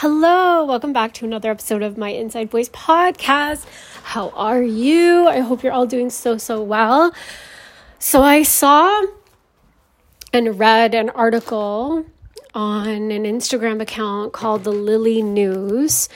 Hello, 0.00 0.62
welcome 0.66 0.92
back 0.92 1.14
to 1.14 1.24
another 1.24 1.50
episode 1.50 1.82
of 1.82 1.96
my 1.96 2.10
Inside 2.10 2.50
Voice 2.50 2.68
podcast. 2.68 3.64
How 4.02 4.28
are 4.36 4.62
you? 4.62 5.26
I 5.26 5.40
hope 5.40 5.62
you're 5.62 5.72
all 5.72 5.86
doing 5.86 6.10
so, 6.10 6.36
so 6.36 6.62
well. 6.62 7.14
So, 7.98 8.22
I 8.22 8.42
saw 8.42 9.06
and 10.34 10.58
read 10.58 10.94
an 10.94 11.08
article 11.08 12.04
on 12.52 13.10
an 13.10 13.24
Instagram 13.24 13.80
account 13.80 14.34
called 14.34 14.64
the 14.64 14.70
Lily 14.70 15.22
News, 15.22 16.10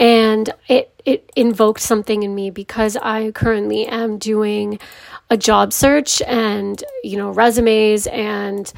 and 0.00 0.48
it 0.66 0.98
it 1.04 1.30
invoked 1.36 1.82
something 1.82 2.22
in 2.22 2.34
me 2.34 2.48
because 2.48 2.96
I 2.96 3.32
currently 3.32 3.84
am 3.86 4.16
doing 4.16 4.78
a 5.28 5.36
job 5.36 5.74
search 5.74 6.22
and 6.22 6.82
you 7.04 7.18
know 7.18 7.28
resumes 7.32 8.06
and 8.06 8.72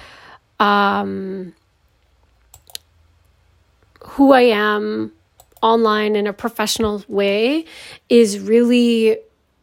um 0.58 1.54
who 4.00 4.32
I 4.32 4.42
am 4.42 5.12
online 5.62 6.16
in 6.16 6.26
a 6.26 6.32
professional 6.32 7.04
way 7.08 7.64
is 8.08 8.38
really 8.38 9.18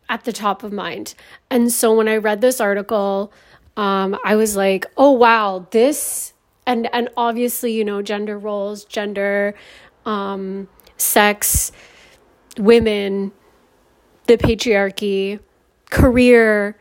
at 0.10 0.23
the 0.23 0.34
top 0.34 0.64
of 0.64 0.72
mind. 0.72 1.16
And 1.50 1.72
so 1.72 1.96
when 1.96 2.08
I 2.08 2.18
read 2.18 2.41
this 2.41 2.60
article, 2.60 3.32
um, 3.77 4.18
I 4.24 4.36
was 4.36 4.55
like, 4.55 4.86
oh 4.98 5.12
wow, 5.12 5.68
this 5.72 6.34
and 6.66 6.90
and 6.94 7.10
obviously, 7.18 7.74
you 7.74 7.86
know, 7.86 8.02
gender 8.02 8.38
roles, 8.38 8.86
gender, 8.86 9.55
um, 10.05 10.68
sex, 10.98 11.72
women, 12.58 13.32
the 14.27 14.38
patriarchy, 14.38 15.40
career, 15.90 16.77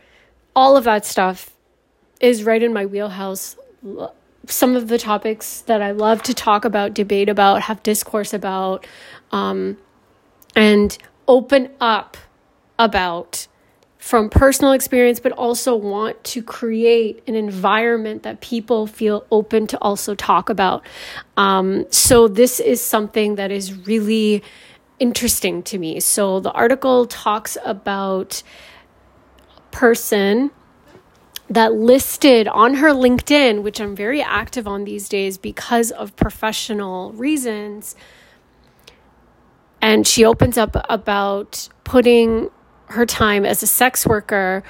all 0.56 0.76
of 0.76 0.84
that 0.84 1.04
stuff 1.04 1.50
is 2.20 2.44
right 2.44 2.62
in 2.62 2.72
my 2.72 2.86
wheelhouse 2.86 3.56
some 4.46 4.76
of 4.76 4.88
the 4.88 4.98
topics 4.98 5.62
that 5.62 5.82
I 5.82 5.92
love 5.92 6.22
to 6.24 6.34
talk 6.34 6.64
about, 6.64 6.94
debate 6.94 7.28
about, 7.28 7.62
have 7.62 7.82
discourse 7.82 8.32
about, 8.32 8.86
um, 9.32 9.76
and 10.54 10.96
open 11.26 11.70
up 11.80 12.16
about 12.78 13.46
from 13.98 14.28
personal 14.28 14.72
experience, 14.72 15.18
but 15.18 15.32
also 15.32 15.74
want 15.74 16.22
to 16.24 16.42
create 16.42 17.22
an 17.26 17.34
environment 17.34 18.22
that 18.22 18.42
people 18.42 18.86
feel 18.86 19.24
open 19.30 19.66
to 19.66 19.78
also 19.78 20.14
talk 20.14 20.50
about. 20.50 20.84
Um, 21.38 21.86
so, 21.90 22.28
this 22.28 22.60
is 22.60 22.82
something 22.82 23.36
that 23.36 23.50
is 23.50 23.86
really 23.86 24.42
interesting 24.98 25.62
to 25.62 25.78
me. 25.78 26.00
So, 26.00 26.38
the 26.40 26.52
article 26.52 27.06
talks 27.06 27.56
about 27.64 28.42
person 29.70 30.50
that 31.54 31.72
listed 31.72 32.48
on 32.48 32.74
her 32.74 32.90
LinkedIn, 32.90 33.62
which 33.62 33.80
I'm 33.80 33.94
very 33.94 34.20
active 34.20 34.66
on 34.66 34.82
these 34.82 35.08
days 35.08 35.38
because 35.38 35.92
of 35.92 36.16
professional 36.16 37.12
reasons. 37.12 37.94
And 39.80 40.04
she 40.04 40.24
opens 40.24 40.58
up 40.58 40.76
about 40.90 41.68
putting 41.84 42.50
her 42.86 43.06
time 43.06 43.44
as 43.46 43.62
a 43.62 43.68
sex 43.68 44.04
worker 44.04 44.64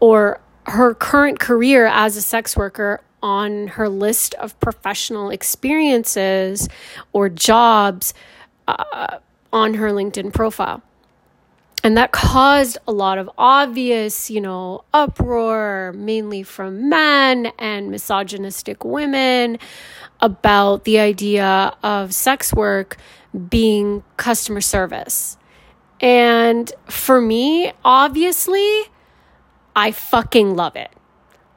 or 0.00 0.40
her 0.66 0.94
current 0.94 1.38
career 1.38 1.86
as 1.86 2.16
a 2.16 2.22
sex 2.22 2.56
worker 2.56 3.02
on 3.22 3.68
her 3.68 3.88
list 3.88 4.32
of 4.34 4.58
professional 4.58 5.28
experiences 5.28 6.66
or 7.12 7.28
jobs 7.28 8.14
uh, 8.66 9.18
on 9.52 9.74
her 9.74 9.90
LinkedIn 9.90 10.32
profile 10.32 10.82
and 11.82 11.96
that 11.96 12.12
caused 12.12 12.78
a 12.86 12.92
lot 12.92 13.18
of 13.18 13.30
obvious, 13.38 14.30
you 14.30 14.40
know, 14.40 14.84
uproar, 14.92 15.92
mainly 15.96 16.42
from 16.42 16.88
men 16.88 17.52
and 17.58 17.90
misogynistic 17.90 18.84
women 18.84 19.58
about 20.20 20.84
the 20.84 20.98
idea 20.98 21.74
of 21.82 22.14
sex 22.14 22.52
work 22.52 22.98
being 23.48 24.02
customer 24.16 24.60
service. 24.60 25.38
And 26.00 26.72
for 26.86 27.20
me, 27.20 27.72
obviously, 27.84 28.84
I 29.74 29.92
fucking 29.92 30.56
love 30.56 30.76
it. 30.76 30.90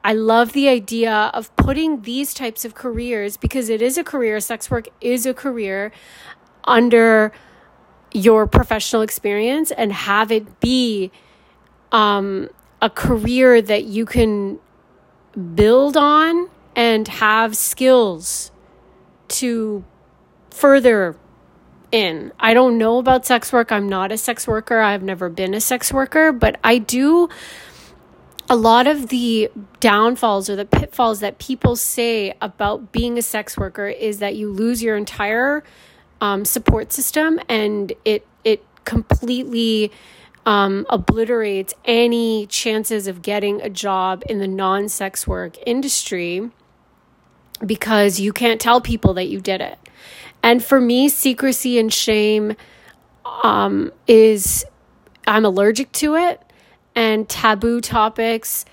I 0.02 0.12
love 0.12 0.52
the 0.52 0.68
idea 0.68 1.30
of 1.32 1.54
putting 1.56 2.02
these 2.02 2.34
types 2.34 2.64
of 2.64 2.74
careers 2.74 3.36
because 3.36 3.70
it 3.70 3.80
is 3.80 3.96
a 3.96 4.04
career, 4.04 4.38
sex 4.40 4.70
work 4.70 4.88
is 5.00 5.24
a 5.24 5.32
career 5.32 5.92
under 6.64 7.32
your 8.14 8.46
professional 8.46 9.02
experience 9.02 9.70
and 9.72 9.92
have 9.92 10.32
it 10.32 10.60
be 10.60 11.10
um, 11.92 12.48
a 12.80 12.88
career 12.88 13.60
that 13.60 13.84
you 13.84 14.06
can 14.06 14.58
build 15.54 15.96
on 15.96 16.48
and 16.76 17.08
have 17.08 17.56
skills 17.56 18.52
to 19.28 19.84
further 20.50 21.16
in. 21.90 22.32
I 22.38 22.54
don't 22.54 22.78
know 22.78 22.98
about 22.98 23.26
sex 23.26 23.52
work. 23.52 23.72
I'm 23.72 23.88
not 23.88 24.12
a 24.12 24.18
sex 24.18 24.46
worker. 24.46 24.80
I've 24.80 25.02
never 25.02 25.28
been 25.28 25.54
a 25.54 25.60
sex 25.60 25.92
worker, 25.92 26.32
but 26.32 26.58
I 26.62 26.78
do 26.78 27.28
a 28.48 28.56
lot 28.56 28.86
of 28.86 29.08
the 29.08 29.50
downfalls 29.80 30.50
or 30.50 30.56
the 30.56 30.64
pitfalls 30.64 31.20
that 31.20 31.38
people 31.38 31.76
say 31.76 32.34
about 32.40 32.92
being 32.92 33.18
a 33.18 33.22
sex 33.22 33.56
worker 33.56 33.88
is 33.88 34.18
that 34.18 34.36
you 34.36 34.52
lose 34.52 34.82
your 34.82 34.96
entire 34.96 35.64
um, 36.20 36.44
support 36.44 36.92
system 36.92 37.40
and 37.48 37.92
it 38.04 38.26
it 38.44 38.64
completely 38.84 39.90
um, 40.46 40.86
obliterates 40.90 41.74
any 41.84 42.46
chances 42.46 43.06
of 43.06 43.22
getting 43.22 43.60
a 43.62 43.70
job 43.70 44.22
in 44.28 44.38
the 44.38 44.48
non 44.48 44.88
sex 44.88 45.26
work 45.26 45.56
industry 45.66 46.50
because 47.64 48.20
you 48.20 48.32
can't 48.32 48.60
tell 48.60 48.80
people 48.80 49.14
that 49.14 49.28
you 49.28 49.40
did 49.40 49.60
it. 49.60 49.78
And 50.42 50.62
for 50.62 50.80
me, 50.80 51.08
secrecy 51.08 51.78
and 51.78 51.92
shame 51.92 52.56
um, 53.42 53.92
is, 54.06 54.66
I'm 55.26 55.44
allergic 55.44 55.90
to 55.92 56.16
it. 56.16 56.40
And 56.94 57.28
taboo 57.28 57.80
topics, 57.80 58.64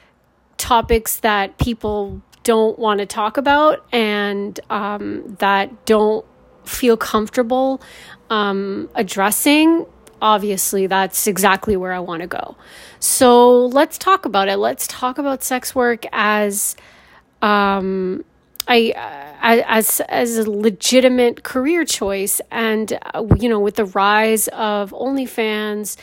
topics 0.57 1.17
that 1.21 1.57
people 1.57 2.21
don't 2.43 2.77
want 2.77 2.99
to 2.99 3.05
talk 3.05 3.37
about 3.37 3.85
and 3.91 4.59
um, 4.69 5.37
that 5.39 5.85
don't 5.85 6.25
feel 6.65 6.97
comfortable 6.97 7.81
um, 8.29 8.89
addressing, 8.95 9.85
obviously 10.21 10.87
that's 10.87 11.27
exactly 11.27 11.75
where 11.75 11.91
I 11.91 11.99
want 11.99 12.21
to 12.21 12.27
go. 12.27 12.55
So 12.99 13.65
let's 13.65 13.97
talk 13.97 14.25
about 14.25 14.47
it. 14.47 14.57
Let's 14.57 14.87
talk 14.87 15.17
about 15.17 15.43
sex 15.43 15.73
work 15.73 16.05
as 16.11 16.75
um, 17.41 18.23
I 18.67 18.93
uh, 18.95 19.63
as 19.67 19.99
as 20.01 20.37
a 20.37 20.49
legitimate 20.49 21.43
career 21.43 21.83
choice, 21.83 22.39
and 22.51 22.97
uh, 23.13 23.25
you 23.37 23.49
know, 23.49 23.59
with 23.59 23.75
the 23.75 23.85
rise 23.85 24.47
of 24.49 24.91
OnlyFans 24.91 25.97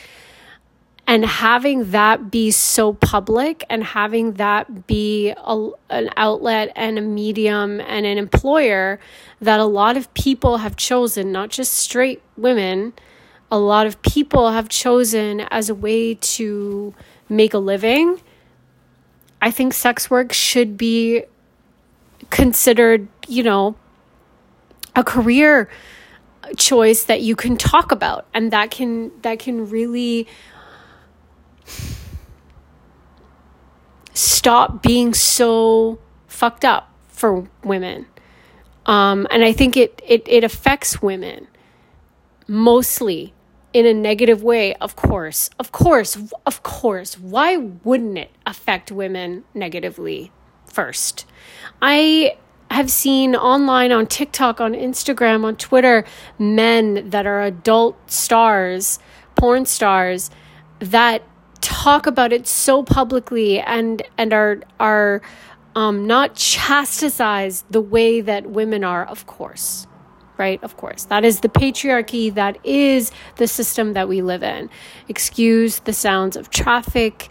and 1.09 1.25
having 1.25 1.89
that 1.89 2.29
be 2.29 2.51
so 2.51 2.93
public 2.93 3.65
and 3.67 3.83
having 3.83 4.33
that 4.33 4.85
be 4.85 5.33
a, 5.35 5.69
an 5.89 6.07
outlet 6.15 6.71
and 6.75 6.99
a 6.99 7.01
medium 7.01 7.81
and 7.81 8.05
an 8.05 8.19
employer 8.19 8.99
that 9.41 9.59
a 9.59 9.65
lot 9.65 9.97
of 9.97 10.13
people 10.13 10.57
have 10.57 10.75
chosen, 10.75 11.31
not 11.31 11.49
just 11.49 11.73
straight 11.73 12.21
women, 12.37 12.93
a 13.49 13.57
lot 13.57 13.87
of 13.87 13.99
people 14.03 14.51
have 14.51 14.69
chosen 14.69 15.39
as 15.49 15.67
a 15.67 15.73
way 15.73 16.13
to 16.13 16.93
make 17.27 17.55
a 17.55 17.57
living. 17.57 18.21
I 19.41 19.49
think 19.49 19.73
sex 19.73 20.11
work 20.11 20.31
should 20.31 20.77
be 20.77 21.23
considered, 22.29 23.07
you 23.27 23.41
know, 23.41 23.75
a 24.95 25.03
career 25.03 25.71
choice 26.55 27.05
that 27.05 27.21
you 27.21 27.35
can 27.35 27.57
talk 27.57 27.91
about 27.91 28.27
and 28.31 28.51
that 28.51 28.69
can 28.69 29.11
that 29.23 29.39
can 29.39 29.69
really 29.71 30.27
stop 34.13 34.81
being 34.81 35.13
so 35.13 35.99
fucked 36.27 36.65
up 36.65 36.91
for 37.07 37.47
women. 37.63 38.05
Um, 38.85 39.27
and 39.29 39.43
I 39.43 39.51
think 39.51 39.77
it, 39.77 40.01
it, 40.05 40.23
it 40.27 40.43
affects 40.43 41.01
women 41.01 41.47
mostly 42.47 43.33
in 43.73 43.85
a 43.85 43.93
negative 43.93 44.41
way, 44.41 44.73
of 44.75 44.95
course. 44.95 45.49
Of 45.59 45.71
course, 45.71 46.17
of 46.45 46.63
course. 46.63 47.17
Why 47.17 47.57
wouldn't 47.57 48.17
it 48.17 48.31
affect 48.45 48.91
women 48.91 49.43
negatively 49.53 50.31
first? 50.65 51.25
I 51.81 52.37
have 52.71 52.89
seen 52.89 53.35
online 53.35 53.91
on 53.91 54.07
TikTok, 54.07 54.59
on 54.59 54.73
Instagram, 54.73 55.43
on 55.43 55.55
Twitter, 55.55 56.05
men 56.37 57.09
that 57.09 57.25
are 57.25 57.41
adult 57.41 58.11
stars, 58.11 58.99
porn 59.35 59.65
stars, 59.65 60.29
that 60.79 61.23
talk 61.61 62.07
about 62.07 62.33
it 62.33 62.47
so 62.47 62.83
publicly 62.83 63.59
and 63.59 64.01
and 64.17 64.33
are 64.33 64.61
are 64.79 65.21
um, 65.75 66.07
not 66.07 66.35
chastised 66.35 67.65
the 67.71 67.81
way 67.81 68.21
that 68.21 68.47
women 68.49 68.83
are, 68.83 69.05
of 69.05 69.25
course. 69.27 69.87
Right, 70.37 70.63
of 70.63 70.77
course. 70.77 71.05
That 71.05 71.25
is 71.25 71.41
the 71.41 71.49
patriarchy. 71.49 72.33
That 72.33 72.57
is 72.63 73.11
the 73.35 73.47
system 73.47 73.93
that 73.93 74.07
we 74.07 74.21
live 74.21 74.41
in. 74.41 74.69
Excuse 75.09 75.79
the 75.79 75.93
sounds 75.93 76.35
of 76.37 76.49
traffic 76.49 77.29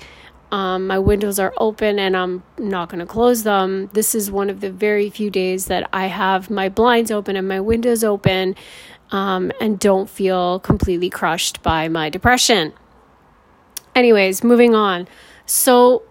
Um, 0.51 0.87
my 0.87 0.99
windows 0.99 1.39
are 1.39 1.53
open 1.59 1.99
and 1.99 2.17
I'm 2.17 2.43
not 2.59 2.89
going 2.89 3.01
to 3.01 3.07
close 3.07 3.43
them. 3.43 3.91
This 3.93 4.15
is 4.15 4.31
one 4.31 4.49
of 4.49 4.61
the 4.61 4.71
very 4.71 5.11
few 5.11 5.31
days 5.31 5.67
that 5.67 5.89
I 5.93 6.07
have 6.07 6.49
my 6.49 6.71
blinds 6.71 7.11
open 7.11 7.37
and 7.37 7.47
my 7.47 7.61
windows 7.61 8.03
open 8.03 8.55
um, 9.11 9.53
and 9.61 9.79
don't 9.79 10.09
feel 10.09 10.59
completely 10.61 11.11
crushed 11.11 11.63
by 11.63 11.89
my 11.89 12.09
depression. 12.09 12.73
Anyways, 13.95 14.45
moving 14.45 14.75
on. 14.75 15.09
So, 15.47 16.03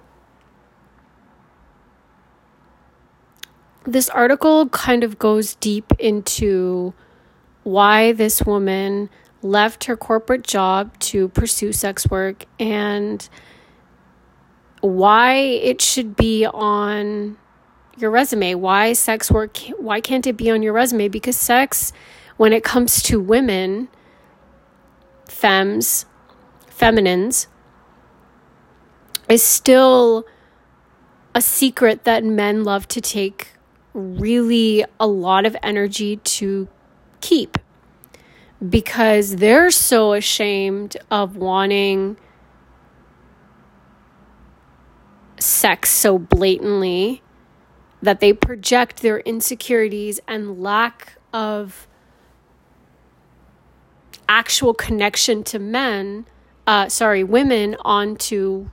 this 3.85 4.09
article 4.09 4.67
kind 4.69 5.03
of 5.03 5.17
goes 5.17 5.55
deep 5.55 5.93
into 5.97 6.93
why 7.63 8.11
this 8.11 8.41
woman 8.43 9.09
left 9.41 9.85
her 9.85 9.95
corporate 9.95 10.43
job 10.43 10.97
to 10.99 11.29
pursue 11.29 11.71
sex 11.71 12.07
work 12.07 12.45
and 12.59 13.29
why 14.81 15.35
it 15.35 15.81
should 15.81 16.15
be 16.15 16.45
on 16.45 17.37
your 17.97 18.11
resume 18.11 18.53
why 18.55 18.93
sex 18.93 19.31
work 19.31 19.57
why 19.77 19.99
can't 19.99 20.27
it 20.27 20.37
be 20.37 20.51
on 20.51 20.61
your 20.61 20.73
resume 20.73 21.07
because 21.07 21.35
sex 21.35 21.91
when 22.37 22.53
it 22.53 22.63
comes 22.63 23.01
to 23.01 23.19
women 23.19 23.87
femmes 25.27 26.05
feminines 26.67 27.47
is 29.29 29.43
still 29.43 30.25
a 31.35 31.41
secret 31.41 32.03
that 32.03 32.23
men 32.23 32.63
love 32.63 32.87
to 32.87 33.01
take 33.01 33.49
really 33.93 34.85
a 34.99 35.07
lot 35.07 35.45
of 35.45 35.55
energy 35.63 36.17
to 36.17 36.67
keep 37.21 37.57
because 38.69 39.37
they're 39.37 39.71
so 39.71 40.13
ashamed 40.13 40.97
of 41.11 41.35
wanting 41.35 42.17
sex 45.39 45.89
so 45.91 46.17
blatantly 46.17 47.21
that 48.01 48.19
they 48.19 48.33
project 48.33 49.01
their 49.01 49.19
insecurities 49.19 50.19
and 50.27 50.61
lack 50.61 51.17
of 51.33 51.87
actual 54.29 54.73
connection 54.73 55.43
to 55.43 55.59
men, 55.59 56.25
uh, 56.65 56.89
sorry, 56.89 57.23
women 57.23 57.75
onto 57.83 58.69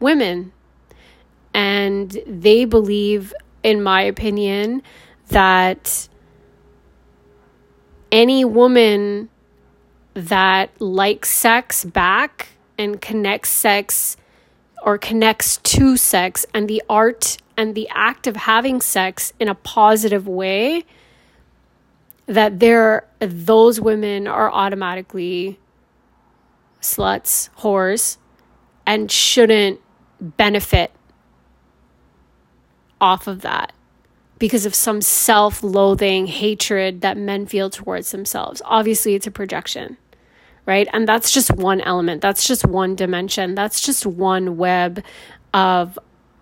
women. 0.00 0.52
And 1.54 2.16
they 2.26 2.64
believe, 2.64 3.34
in 3.62 3.82
my 3.82 4.02
opinion, 4.02 4.82
that 5.28 6.08
any 8.10 8.44
woman 8.44 9.28
that 10.14 10.70
likes 10.80 11.30
sex 11.30 11.84
back 11.84 12.48
and 12.76 13.00
connects 13.00 13.50
sex 13.50 14.16
or 14.82 14.98
connects 14.98 15.58
to 15.58 15.96
sex 15.96 16.46
and 16.54 16.68
the 16.68 16.82
art 16.88 17.38
and 17.56 17.74
the 17.74 17.88
act 17.92 18.26
of 18.26 18.36
having 18.36 18.80
sex 18.80 19.32
in 19.40 19.48
a 19.48 19.54
positive 19.54 20.26
way 20.28 20.84
that 22.26 22.60
there 22.60 23.06
those 23.20 23.80
women 23.80 24.26
are 24.26 24.50
automatically 24.52 25.58
sluts, 26.80 27.48
whores 27.58 28.18
and 28.86 29.10
shouldn't 29.10 29.80
benefit 30.20 30.92
off 33.00 33.26
of 33.26 33.42
that 33.42 33.72
because 34.38 34.66
of 34.66 34.74
some 34.74 35.00
self 35.00 35.62
loathing 35.62 36.26
hatred 36.26 37.00
that 37.00 37.16
men 37.16 37.46
feel 37.46 37.70
towards 37.70 38.10
themselves. 38.10 38.62
Obviously, 38.64 39.14
it's 39.14 39.26
a 39.26 39.30
projection, 39.30 39.96
right? 40.66 40.88
And 40.92 41.08
that's 41.08 41.30
just 41.30 41.54
one 41.54 41.80
element, 41.80 42.22
that's 42.22 42.46
just 42.46 42.66
one 42.66 42.94
dimension, 42.94 43.54
that's 43.54 43.80
just 43.80 44.06
one 44.06 44.56
web 44.56 45.02
of 45.54 45.98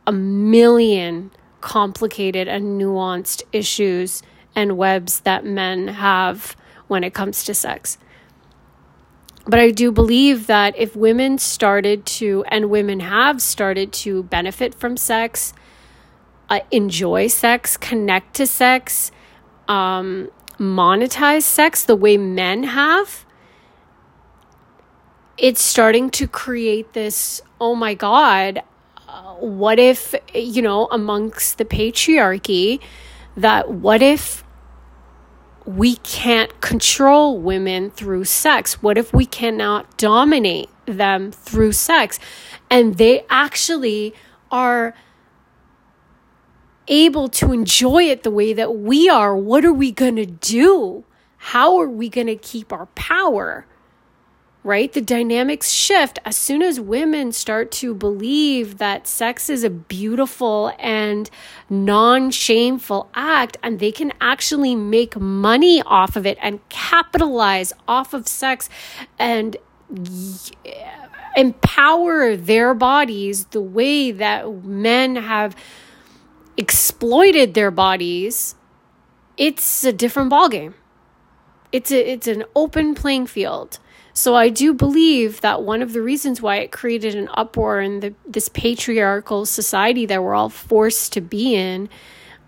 a 0.06 0.12
million 0.12 1.30
complicated 1.60 2.48
and 2.48 2.80
nuanced 2.80 3.42
issues 3.52 4.22
and 4.54 4.76
webs 4.76 5.20
that 5.20 5.44
men 5.44 5.88
have 5.88 6.56
when 6.88 7.02
it 7.02 7.12
comes 7.12 7.44
to 7.44 7.54
sex. 7.54 7.98
But 9.46 9.60
I 9.60 9.70
do 9.70 9.92
believe 9.92 10.48
that 10.48 10.76
if 10.76 10.96
women 10.96 11.38
started 11.38 12.04
to, 12.06 12.44
and 12.48 12.68
women 12.68 13.00
have 13.00 13.40
started 13.40 13.92
to 13.92 14.24
benefit 14.24 14.74
from 14.74 14.96
sex, 14.96 15.54
uh, 16.50 16.60
enjoy 16.70 17.28
sex, 17.28 17.76
connect 17.76 18.34
to 18.34 18.46
sex, 18.46 19.12
um, 19.68 20.30
monetize 20.58 21.42
sex 21.42 21.84
the 21.84 21.96
way 21.96 22.16
men 22.16 22.64
have, 22.64 23.24
it's 25.38 25.62
starting 25.62 26.10
to 26.10 26.26
create 26.26 26.92
this 26.92 27.42
oh 27.60 27.74
my 27.74 27.94
God, 27.94 28.62
uh, 29.08 29.34
what 29.34 29.78
if, 29.78 30.14
you 30.34 30.60
know, 30.60 30.88
amongst 30.90 31.58
the 31.58 31.64
patriarchy, 31.64 32.80
that 33.36 33.70
what 33.70 34.02
if 34.02 34.44
we 35.66 35.96
can't 35.96 36.60
control 36.60 37.38
women 37.38 37.90
through 37.90 38.24
sex? 38.24 38.82
What 38.82 38.96
if 38.96 39.12
we 39.12 39.26
cannot 39.26 39.96
dominate 39.98 40.70
them 40.86 41.32
through 41.32 41.72
sex? 41.72 42.18
And 42.70 42.96
they 42.98 43.24
actually 43.28 44.14
are 44.50 44.94
able 46.88 47.28
to 47.28 47.52
enjoy 47.52 48.04
it 48.04 48.22
the 48.22 48.30
way 48.30 48.52
that 48.52 48.76
we 48.76 49.08
are, 49.08 49.36
what 49.36 49.64
are 49.64 49.72
we 49.72 49.90
going 49.90 50.16
to 50.16 50.26
do? 50.26 51.04
How 51.38 51.78
are 51.78 51.88
we 51.88 52.08
going 52.08 52.28
to 52.28 52.36
keep 52.36 52.72
our 52.72 52.86
power? 52.86 53.66
Right? 54.66 54.92
The 54.92 55.00
dynamics 55.00 55.70
shift 55.70 56.18
as 56.24 56.36
soon 56.36 56.60
as 56.60 56.80
women 56.80 57.30
start 57.30 57.70
to 57.72 57.94
believe 57.94 58.78
that 58.78 59.06
sex 59.06 59.48
is 59.48 59.62
a 59.62 59.70
beautiful 59.70 60.72
and 60.80 61.30
non 61.70 62.32
shameful 62.32 63.08
act 63.14 63.58
and 63.62 63.78
they 63.78 63.92
can 63.92 64.12
actually 64.20 64.74
make 64.74 65.16
money 65.16 65.82
off 65.82 66.16
of 66.16 66.26
it 66.26 66.36
and 66.42 66.68
capitalize 66.68 67.72
off 67.86 68.12
of 68.12 68.26
sex 68.26 68.68
and 69.20 69.56
empower 71.36 72.34
their 72.34 72.74
bodies 72.74 73.44
the 73.44 73.60
way 73.60 74.10
that 74.10 74.64
men 74.64 75.14
have 75.14 75.54
exploited 76.56 77.54
their 77.54 77.70
bodies, 77.70 78.56
it's 79.36 79.84
a 79.84 79.92
different 79.92 80.32
ballgame. 80.32 80.74
It's 81.70 81.92
a, 81.92 82.10
it's 82.10 82.26
an 82.26 82.42
open 82.56 82.96
playing 82.96 83.28
field. 83.28 83.78
So 84.16 84.34
I 84.34 84.48
do 84.48 84.72
believe 84.72 85.42
that 85.42 85.62
one 85.62 85.82
of 85.82 85.92
the 85.92 86.00
reasons 86.00 86.40
why 86.40 86.56
it 86.56 86.72
created 86.72 87.14
an 87.14 87.28
uproar 87.34 87.82
in 87.82 88.00
the, 88.00 88.14
this 88.26 88.48
patriarchal 88.48 89.44
society 89.44 90.06
that 90.06 90.22
we're 90.22 90.34
all 90.34 90.48
forced 90.48 91.12
to 91.12 91.20
be 91.20 91.54
in, 91.54 91.90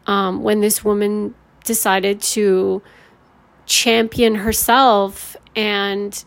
um, 0.06 0.42
when 0.42 0.60
this 0.60 0.82
woman 0.82 1.34
decided 1.64 2.22
to 2.22 2.82
champion 3.66 4.36
herself 4.36 5.36
and 5.54 6.24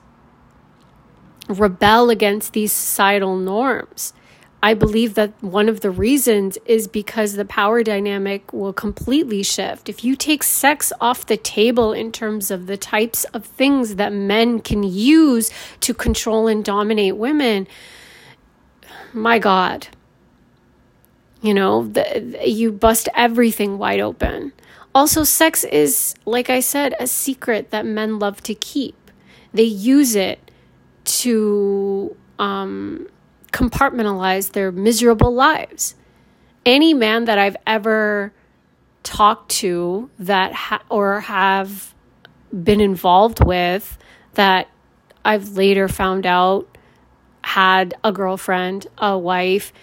rebel 1.49 2.11
against 2.11 2.53
these 2.53 2.71
societal 2.71 3.35
norms. 3.35 4.13
I 4.63 4.75
believe 4.75 5.15
that 5.15 5.31
one 5.41 5.67
of 5.67 5.79
the 5.79 5.89
reasons 5.89 6.57
is 6.65 6.87
because 6.87 7.33
the 7.33 7.45
power 7.45 7.81
dynamic 7.83 8.53
will 8.53 8.73
completely 8.73 9.41
shift. 9.41 9.89
If 9.89 10.03
you 10.03 10.15
take 10.15 10.43
sex 10.43 10.93
off 11.01 11.25
the 11.25 11.37
table 11.37 11.93
in 11.93 12.11
terms 12.11 12.51
of 12.51 12.67
the 12.67 12.77
types 12.77 13.23
of 13.25 13.43
things 13.43 13.95
that 13.95 14.13
men 14.13 14.59
can 14.59 14.83
use 14.83 15.49
to 15.79 15.95
control 15.95 16.47
and 16.47 16.63
dominate 16.63 17.17
women, 17.17 17.67
my 19.13 19.39
God, 19.39 19.87
you 21.41 21.55
know, 21.55 21.87
the, 21.87 22.39
you 22.45 22.71
bust 22.71 23.09
everything 23.15 23.79
wide 23.79 23.99
open. 23.99 24.53
Also, 24.93 25.23
sex 25.23 25.63
is, 25.63 26.13
like 26.25 26.51
I 26.51 26.59
said, 26.59 26.93
a 26.99 27.07
secret 27.07 27.71
that 27.71 27.85
men 27.85 28.19
love 28.19 28.43
to 28.43 28.53
keep. 28.53 28.95
They 29.53 29.63
use 29.63 30.15
it 30.15 30.51
to 31.03 32.15
um, 32.37 33.07
compartmentalize 33.51 34.51
their 34.51 34.71
miserable 34.71 35.33
lives. 35.33 35.95
Any 36.65 36.93
man 36.93 37.25
that 37.25 37.37
I've 37.37 37.57
ever 37.65 38.33
talked 39.03 39.49
to 39.51 40.09
that 40.19 40.53
ha- 40.53 40.83
or 40.89 41.21
have 41.21 41.93
been 42.51 42.81
involved 42.81 43.43
with 43.43 43.97
that 44.33 44.67
I've 45.25 45.49
later 45.49 45.87
found 45.87 46.25
out 46.25 46.67
had 47.43 47.93
a 48.03 48.11
girlfriend, 48.11 48.87
a 48.97 49.17
wife, 49.17 49.73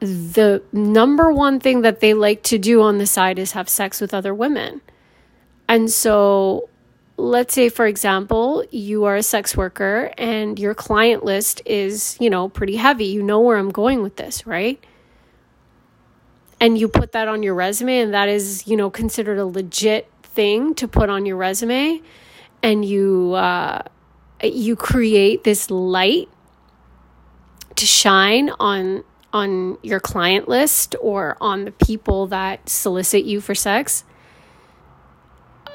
the 0.00 0.62
number 0.72 1.32
one 1.32 1.58
thing 1.58 1.82
that 1.82 2.00
they 2.00 2.14
like 2.14 2.42
to 2.44 2.58
do 2.58 2.82
on 2.82 2.98
the 2.98 3.06
side 3.06 3.38
is 3.38 3.52
have 3.52 3.68
sex 3.68 4.00
with 4.00 4.12
other 4.12 4.34
women. 4.34 4.82
And 5.68 5.90
so 5.90 6.68
let's 7.16 7.54
say 7.54 7.68
for 7.68 7.86
example 7.86 8.64
you 8.70 9.04
are 9.04 9.16
a 9.16 9.22
sex 9.22 9.56
worker 9.56 10.12
and 10.18 10.58
your 10.58 10.74
client 10.74 11.24
list 11.24 11.62
is 11.64 12.16
you 12.20 12.30
know 12.30 12.48
pretty 12.48 12.76
heavy. 12.76 13.06
You 13.06 13.22
know 13.22 13.40
where 13.40 13.56
i'm 13.56 13.70
going 13.70 14.02
with 14.02 14.16
this 14.16 14.46
right? 14.46 14.82
And 16.58 16.78
you 16.78 16.88
put 16.88 17.12
that 17.12 17.28
on 17.28 17.42
your 17.42 17.54
resume 17.54 17.98
and 17.98 18.14
that 18.14 18.28
is 18.28 18.66
you 18.66 18.76
know 18.76 18.90
considered 18.90 19.38
a 19.38 19.46
legit 19.46 20.10
thing 20.22 20.74
to 20.74 20.88
put 20.88 21.08
on 21.08 21.26
your 21.26 21.36
resume 21.36 22.00
and 22.62 22.84
you 22.84 23.32
uh, 23.34 23.82
you 24.42 24.76
create 24.76 25.44
this 25.44 25.70
light 25.70 26.28
to 27.76 27.86
shine 27.86 28.50
on 28.58 29.04
on 29.32 29.76
your 29.82 30.00
client 30.00 30.48
list 30.48 30.96
or 31.00 31.36
on 31.40 31.64
the 31.64 31.70
people 31.70 32.26
that 32.28 32.68
solicit 32.68 33.24
you 33.24 33.40
for 33.40 33.54
sex, 33.54 34.02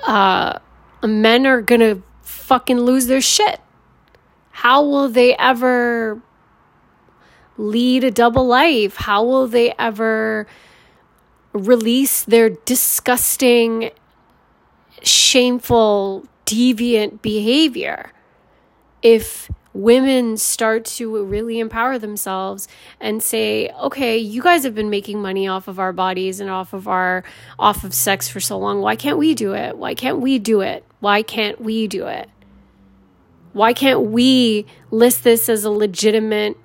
uh, 0.07 0.57
men 1.08 1.46
are 1.46 1.62
gonna 1.62 2.01
fucking 2.22 2.79
lose 2.79 3.08
their 3.08 3.22
shit. 3.22 3.60
How 4.51 4.84
will 4.84 5.10
they 5.10 5.36
ever 5.38 6.22
lead 7.58 8.03
a 8.03 8.12
double 8.12 8.46
life? 8.46 8.98
How 8.98 9.24
will 9.24 9.48
they 9.48 9.74
ever 9.79 10.48
release 11.53 12.24
their 12.24 12.50
disgusting, 12.50 13.91
shameful, 15.03 16.25
deviant 16.46 17.22
behavior 17.22 18.12
if 19.01 19.50
women 19.74 20.36
start 20.36 20.84
to 20.84 21.24
really 21.24 21.60
empower 21.60 21.98
themselves 21.98 22.67
and 23.00 23.24
say 23.24 23.70
okay 23.79 24.17
you 24.17 24.41
guys 24.41 24.65
have 24.65 24.75
been 24.75 24.89
making 24.89 25.22
money 25.22 25.48
off 25.48 25.70
of 25.70 25.79
our 25.79 25.93
bodies 25.93 26.41
and 26.41 26.50
off 26.50 26.74
of 26.74 26.89
our 26.89 27.24
off 27.58 27.86
of 27.86 27.93
sex 27.93 28.27
for 28.27 28.41
so 28.41 28.58
long 28.58 28.81
why 28.81 28.98
can't 28.98 29.17
we 29.17 29.34
do 29.34 29.53
it 29.53 29.77
why 29.77 29.96
can't 29.96 30.20
we 30.20 30.38
do 30.38 30.60
it 30.60 30.84
why 31.01 31.22
can't 31.22 31.60
we 31.60 31.88
do 31.88 32.08
it? 32.08 32.29
Why 33.51 33.74
can't 33.74 34.03
we 34.03 34.65
list 34.89 35.25
this 35.25 35.50
as 35.50 35.65
a 35.65 35.70
legitimate 35.70 36.58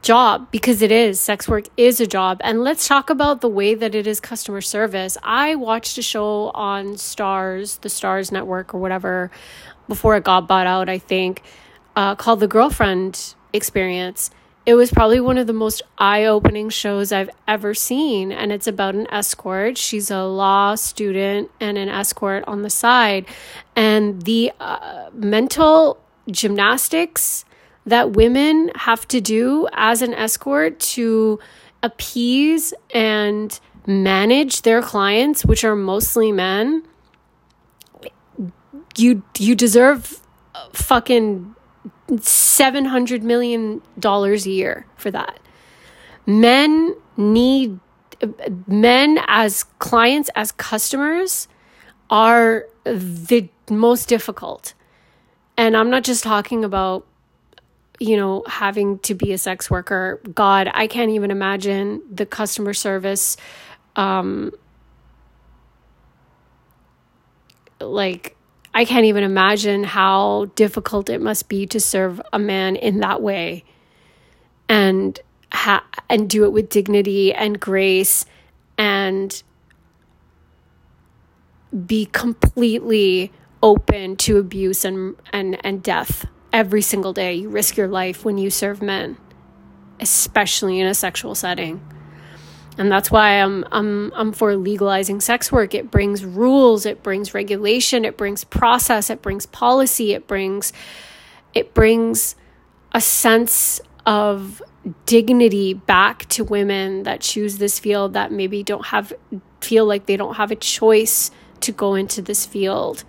job? 0.00 0.50
Because 0.50 0.80
it 0.80 0.90
is. 0.90 1.20
Sex 1.20 1.46
work 1.46 1.66
is 1.76 2.00
a 2.00 2.06
job. 2.06 2.40
And 2.42 2.64
let's 2.64 2.88
talk 2.88 3.10
about 3.10 3.42
the 3.42 3.48
way 3.48 3.74
that 3.74 3.94
it 3.94 4.06
is 4.06 4.20
customer 4.20 4.62
service. 4.62 5.18
I 5.22 5.54
watched 5.54 5.98
a 5.98 6.02
show 6.02 6.50
on 6.54 6.94
Starz 6.94 7.78
the 7.82 7.90
Starz 7.90 8.32
network 8.32 8.72
or 8.72 8.78
whatever 8.78 9.30
before 9.88 10.16
it 10.16 10.22
got 10.24 10.46
bought 10.46 10.66
out 10.66 10.88
i 10.88 10.98
think 10.98 11.42
uh, 11.96 12.14
called 12.14 12.38
the 12.40 12.46
girlfriend 12.46 13.34
experience 13.52 14.30
it 14.68 14.74
was 14.74 14.92
probably 14.92 15.18
one 15.18 15.38
of 15.38 15.46
the 15.46 15.54
most 15.54 15.80
eye-opening 15.96 16.68
shows 16.68 17.10
i've 17.10 17.30
ever 17.46 17.72
seen 17.72 18.30
and 18.30 18.52
it's 18.52 18.66
about 18.66 18.94
an 18.94 19.06
escort. 19.10 19.78
She's 19.78 20.10
a 20.10 20.24
law 20.24 20.74
student 20.74 21.50
and 21.58 21.78
an 21.78 21.88
escort 21.88 22.44
on 22.46 22.60
the 22.60 22.68
side. 22.68 23.24
And 23.74 24.20
the 24.22 24.52
uh, 24.60 25.08
mental 25.14 25.98
gymnastics 26.30 27.46
that 27.86 28.10
women 28.10 28.70
have 28.74 29.08
to 29.08 29.22
do 29.22 29.66
as 29.72 30.02
an 30.02 30.12
escort 30.12 30.78
to 30.80 31.38
appease 31.82 32.74
and 32.92 33.58
manage 33.86 34.62
their 34.62 34.82
clients, 34.82 35.46
which 35.46 35.64
are 35.64 35.76
mostly 35.76 36.30
men, 36.30 36.82
you 38.98 39.22
you 39.38 39.54
deserve 39.54 40.20
fucking 40.74 41.54
700 42.20 43.22
million 43.22 43.82
dollars 43.98 44.46
a 44.46 44.50
year 44.50 44.86
for 44.96 45.10
that. 45.10 45.38
Men 46.26 46.94
need 47.16 47.78
men 48.66 49.18
as 49.26 49.64
clients 49.78 50.30
as 50.34 50.52
customers 50.52 51.48
are 52.10 52.66
the 52.84 53.48
most 53.70 54.08
difficult. 54.08 54.74
And 55.56 55.76
I'm 55.76 55.90
not 55.90 56.04
just 56.04 56.24
talking 56.24 56.64
about 56.64 57.06
you 57.98 58.16
know, 58.16 58.44
having 58.46 58.98
to 59.00 59.14
be 59.14 59.32
a 59.32 59.38
sex 59.38 59.70
worker, 59.70 60.20
God, 60.34 60.70
I 60.72 60.86
can't 60.86 61.10
even 61.10 61.30
imagine 61.30 62.02
the 62.10 62.26
customer 62.26 62.72
service. 62.72 63.36
Um, 63.96 64.52
like, 67.80 68.36
I 68.78 68.84
can't 68.84 69.06
even 69.06 69.24
imagine 69.24 69.82
how 69.82 70.52
difficult 70.54 71.10
it 71.10 71.20
must 71.20 71.48
be 71.48 71.66
to 71.66 71.80
serve 71.80 72.20
a 72.32 72.38
man 72.38 72.76
in 72.76 73.00
that 73.00 73.20
way 73.20 73.64
and 74.68 75.18
ha- 75.50 75.84
and 76.08 76.30
do 76.30 76.44
it 76.44 76.52
with 76.52 76.68
dignity 76.68 77.34
and 77.34 77.58
grace 77.58 78.24
and 78.78 79.42
be 81.86 82.06
completely 82.06 83.32
open 83.64 84.14
to 84.18 84.38
abuse 84.38 84.84
and 84.84 85.16
and 85.32 85.58
and 85.66 85.82
death 85.82 86.26
every 86.52 86.80
single 86.80 87.12
day. 87.12 87.34
You 87.34 87.48
risk 87.48 87.76
your 87.76 87.88
life 87.88 88.24
when 88.24 88.38
you 88.38 88.48
serve 88.48 88.80
men, 88.80 89.16
especially 89.98 90.78
in 90.78 90.86
a 90.86 90.94
sexual 90.94 91.34
setting. 91.34 91.80
And 92.78 92.92
that's 92.92 93.10
why 93.10 93.42
I'm 93.42 93.64
I'm 93.72 94.12
I'm 94.14 94.32
for 94.32 94.56
legalizing 94.56 95.20
sex 95.20 95.50
work. 95.50 95.74
It 95.74 95.90
brings 95.90 96.24
rules, 96.24 96.86
it 96.86 97.02
brings 97.02 97.34
regulation, 97.34 98.04
it 98.04 98.16
brings 98.16 98.44
process, 98.44 99.10
it 99.10 99.20
brings 99.20 99.46
policy, 99.46 100.12
it 100.12 100.28
brings 100.28 100.72
it 101.54 101.74
brings 101.74 102.36
a 102.92 103.00
sense 103.00 103.80
of 104.06 104.62
dignity 105.06 105.74
back 105.74 106.26
to 106.26 106.44
women 106.44 107.02
that 107.02 107.20
choose 107.20 107.58
this 107.58 107.80
field 107.80 108.12
that 108.12 108.30
maybe 108.30 108.62
don't 108.62 108.86
have 108.86 109.12
feel 109.60 109.84
like 109.84 110.06
they 110.06 110.16
don't 110.16 110.36
have 110.36 110.52
a 110.52 110.56
choice 110.56 111.32
to 111.60 111.72
go 111.72 111.96
into 111.96 112.22
this 112.22 112.46
field. 112.46 113.02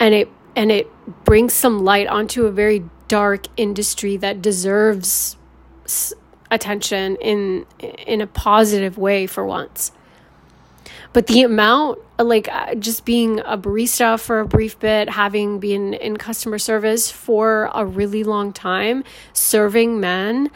And 0.00 0.14
it 0.14 0.30
and 0.56 0.72
it 0.72 0.90
brings 1.24 1.52
some 1.52 1.84
light 1.84 2.06
onto 2.06 2.46
a 2.46 2.50
very 2.50 2.84
dark 3.06 3.46
industry 3.58 4.16
that 4.16 4.40
deserves 4.40 5.36
attention 6.50 7.16
in 7.16 7.66
in 7.78 8.20
a 8.20 8.26
positive 8.26 8.98
way 8.98 9.26
for 9.26 9.44
once 9.44 9.92
but 11.12 11.26
the 11.26 11.42
amount 11.42 11.98
like 12.18 12.48
uh, 12.48 12.74
just 12.74 13.04
being 13.04 13.40
a 13.40 13.56
barista 13.56 14.18
for 14.18 14.40
a 14.40 14.46
brief 14.46 14.78
bit 14.78 15.08
having 15.10 15.58
been 15.58 15.94
in 15.94 16.16
customer 16.16 16.58
service 16.58 17.10
for 17.10 17.70
a 17.74 17.84
really 17.84 18.24
long 18.24 18.52
time 18.52 19.04
serving 19.32 20.00
men 20.00 20.50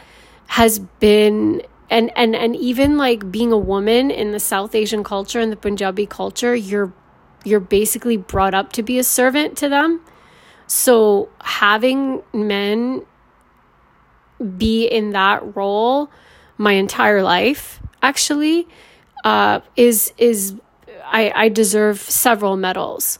has 0.47 0.79
been 0.79 1.61
and 1.89 2.11
and 2.15 2.35
and 2.35 2.55
even 2.55 2.97
like 2.97 3.31
being 3.31 3.51
a 3.51 3.57
woman 3.57 4.09
in 4.09 4.31
the 4.31 4.39
south 4.39 4.73
asian 4.73 5.03
culture 5.03 5.39
and 5.39 5.51
the 5.51 5.57
punjabi 5.57 6.05
culture 6.05 6.55
you're 6.55 6.91
you're 7.43 7.59
basically 7.59 8.17
brought 8.17 8.53
up 8.53 8.71
to 8.73 8.83
be 8.83 8.97
a 8.97 9.03
servant 9.03 9.57
to 9.57 9.69
them. 9.69 10.01
So 10.67 11.29
having 11.41 12.23
men 12.33 13.05
be 14.43 14.85
in 14.85 15.11
that 15.11 15.55
role 15.55 16.09
my 16.57 16.73
entire 16.73 17.23
life 17.23 17.79
actually 18.01 18.67
uh, 19.23 19.61
is 19.75 20.13
is 20.17 20.55
I, 21.05 21.31
I 21.35 21.49
deserve 21.49 21.99
several 21.99 22.57
medals. 22.57 23.19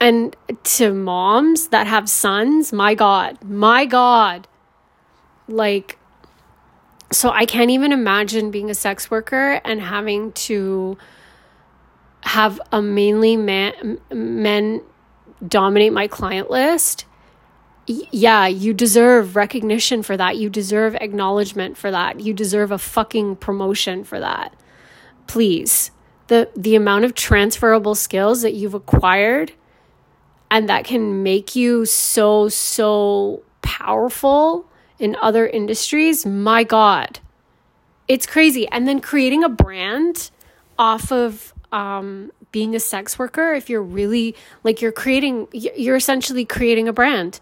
And 0.00 0.36
to 0.64 0.92
moms 0.92 1.68
that 1.68 1.86
have 1.86 2.08
sons, 2.08 2.72
my 2.72 2.94
God, 2.94 3.42
my 3.44 3.86
God. 3.86 4.48
Like, 5.46 5.98
so 7.12 7.30
I 7.30 7.46
can't 7.46 7.70
even 7.70 7.92
imagine 7.92 8.50
being 8.50 8.68
a 8.68 8.74
sex 8.74 9.10
worker 9.10 9.60
and 9.64 9.80
having 9.80 10.32
to 10.32 10.98
have 12.22 12.60
a 12.72 12.82
mainly 12.82 13.36
man, 13.36 13.98
men 14.10 14.82
dominate 15.46 15.92
my 15.92 16.08
client 16.08 16.50
list, 16.50 17.04
yeah, 17.86 18.46
you 18.46 18.72
deserve 18.72 19.34
recognition 19.34 20.02
for 20.02 20.16
that. 20.16 20.36
You 20.36 20.48
deserve 20.48 20.94
acknowledgement 20.96 21.76
for 21.76 21.90
that. 21.90 22.20
You 22.20 22.32
deserve 22.32 22.70
a 22.70 22.78
fucking 22.78 23.36
promotion 23.36 24.04
for 24.04 24.20
that. 24.20 24.54
Please. 25.26 25.90
The 26.28 26.48
the 26.56 26.76
amount 26.76 27.04
of 27.04 27.14
transferable 27.14 27.94
skills 27.94 28.42
that 28.42 28.54
you've 28.54 28.74
acquired 28.74 29.52
and 30.50 30.68
that 30.68 30.84
can 30.84 31.22
make 31.22 31.56
you 31.56 31.84
so 31.84 32.48
so 32.48 33.42
powerful 33.62 34.66
in 34.98 35.16
other 35.20 35.46
industries, 35.46 36.24
my 36.24 36.62
god. 36.62 37.18
It's 38.06 38.26
crazy. 38.26 38.68
And 38.68 38.86
then 38.86 39.00
creating 39.00 39.42
a 39.42 39.48
brand 39.48 40.30
off 40.78 41.10
of 41.10 41.52
um, 41.72 42.30
being 42.52 42.76
a 42.76 42.80
sex 42.80 43.18
worker, 43.18 43.52
if 43.54 43.68
you're 43.68 43.82
really 43.82 44.36
like 44.62 44.80
you're 44.80 44.92
creating, 44.92 45.48
you're 45.52 45.96
essentially 45.96 46.44
creating 46.44 46.86
a 46.86 46.92
brand 46.92 47.40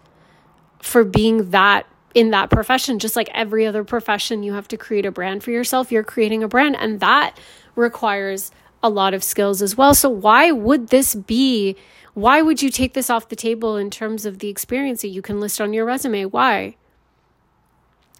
for 0.81 1.03
being 1.03 1.51
that 1.51 1.85
in 2.13 2.31
that 2.31 2.49
profession. 2.49 2.99
Just 2.99 3.15
like 3.15 3.29
every 3.33 3.65
other 3.65 3.83
profession, 3.83 4.43
you 4.43 4.53
have 4.53 4.67
to 4.69 4.77
create 4.77 5.05
a 5.05 5.11
brand 5.11 5.43
for 5.43 5.51
yourself. 5.51 5.91
You're 5.91 6.03
creating 6.03 6.43
a 6.43 6.47
brand, 6.47 6.75
and 6.77 6.99
that 6.99 7.37
requires 7.75 8.51
a 8.83 8.89
lot 8.89 9.13
of 9.13 9.23
skills 9.23 9.61
as 9.61 9.77
well. 9.77 9.93
So, 9.93 10.09
why 10.09 10.51
would 10.51 10.87
this 10.87 11.15
be? 11.15 11.75
Why 12.13 12.41
would 12.41 12.61
you 12.61 12.69
take 12.69 12.93
this 12.93 13.09
off 13.09 13.29
the 13.29 13.35
table 13.35 13.77
in 13.77 13.89
terms 13.89 14.25
of 14.25 14.39
the 14.39 14.49
experience 14.49 15.01
that 15.01 15.09
you 15.09 15.21
can 15.21 15.39
list 15.39 15.61
on 15.61 15.71
your 15.71 15.85
resume? 15.85 16.25
Why? 16.25 16.75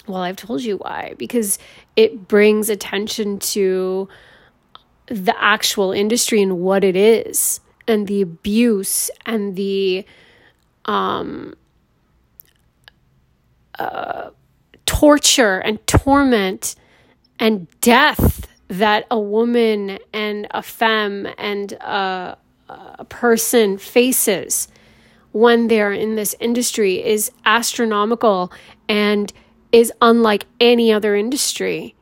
Well, 0.07 0.21
I've 0.21 0.37
told 0.37 0.61
you 0.61 0.77
why. 0.77 1.15
Because 1.17 1.59
it 1.95 2.27
brings 2.27 2.69
attention 2.69 3.39
to 3.39 4.07
the 5.07 5.35
actual 5.41 5.91
industry 5.91 6.41
and 6.41 6.59
what 6.59 6.83
it 6.83 6.95
is 6.95 7.59
and 7.87 8.07
the 8.07 8.21
abuse 8.21 9.11
and 9.25 9.55
the 9.55 10.05
um, 10.85 11.53
torture 14.85 15.59
and 15.59 15.85
torment 15.87 16.75
and 17.39 17.67
death 17.81 18.47
that 18.67 19.05
a 19.11 19.19
woman 19.19 19.99
and 20.13 20.47
a 20.51 20.61
femme 20.61 21.27
and 21.37 21.73
a, 21.73 22.37
a 22.69 23.05
person 23.05 23.77
faces 23.77 24.67
when 25.31 25.67
they're 25.67 25.93
in 25.93 26.15
this 26.15 26.35
industry 26.39 27.03
is 27.03 27.31
astronomical 27.45 28.51
and 28.87 29.31
is 29.71 29.91
unlike 30.01 30.45
any 30.59 30.91
other 30.91 31.15
industry. 31.15 31.95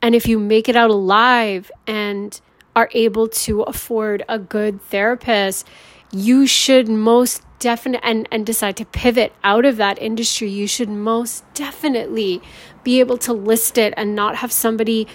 And 0.00 0.14
if 0.14 0.28
you 0.28 0.38
make 0.38 0.68
it 0.68 0.76
out 0.76 0.90
alive 0.90 1.70
and 1.86 2.40
are 2.76 2.88
able 2.92 3.28
to 3.28 3.62
afford 3.62 4.24
a 4.28 4.38
good 4.38 4.80
therapist, 4.82 5.66
you 6.10 6.46
should 6.46 6.88
most 6.88 7.42
definitely 7.58 8.08
and, 8.08 8.28
and 8.30 8.46
decide 8.46 8.76
to 8.76 8.84
pivot 8.84 9.32
out 9.42 9.64
of 9.64 9.76
that 9.76 10.00
industry, 10.00 10.48
you 10.48 10.66
should 10.66 10.88
most 10.88 11.44
definitely 11.54 12.40
be 12.84 13.00
able 13.00 13.18
to 13.18 13.32
list 13.32 13.78
it 13.78 13.92
and 13.96 14.14
not 14.14 14.36
have 14.36 14.52
somebody 14.52 15.06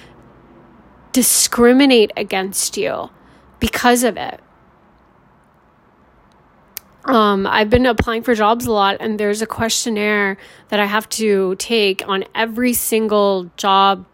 discriminate 1.12 2.12
against 2.18 2.78
you 2.78 3.10
because 3.60 4.04
of 4.04 4.18
it. 4.18 4.40
Um, 7.06 7.46
I've 7.46 7.70
been 7.70 7.86
applying 7.86 8.24
for 8.24 8.34
jobs 8.34 8.66
a 8.66 8.72
lot, 8.72 8.98
and 9.00 9.20
there's 9.20 9.42
a 9.42 9.46
questionnaire 9.46 10.38
that 10.70 10.80
I 10.80 10.86
have 10.86 11.08
to 11.10 11.56
take 11.56 12.08
on 12.08 12.24
every 12.34 12.74
single 12.74 13.52
job 13.58 14.06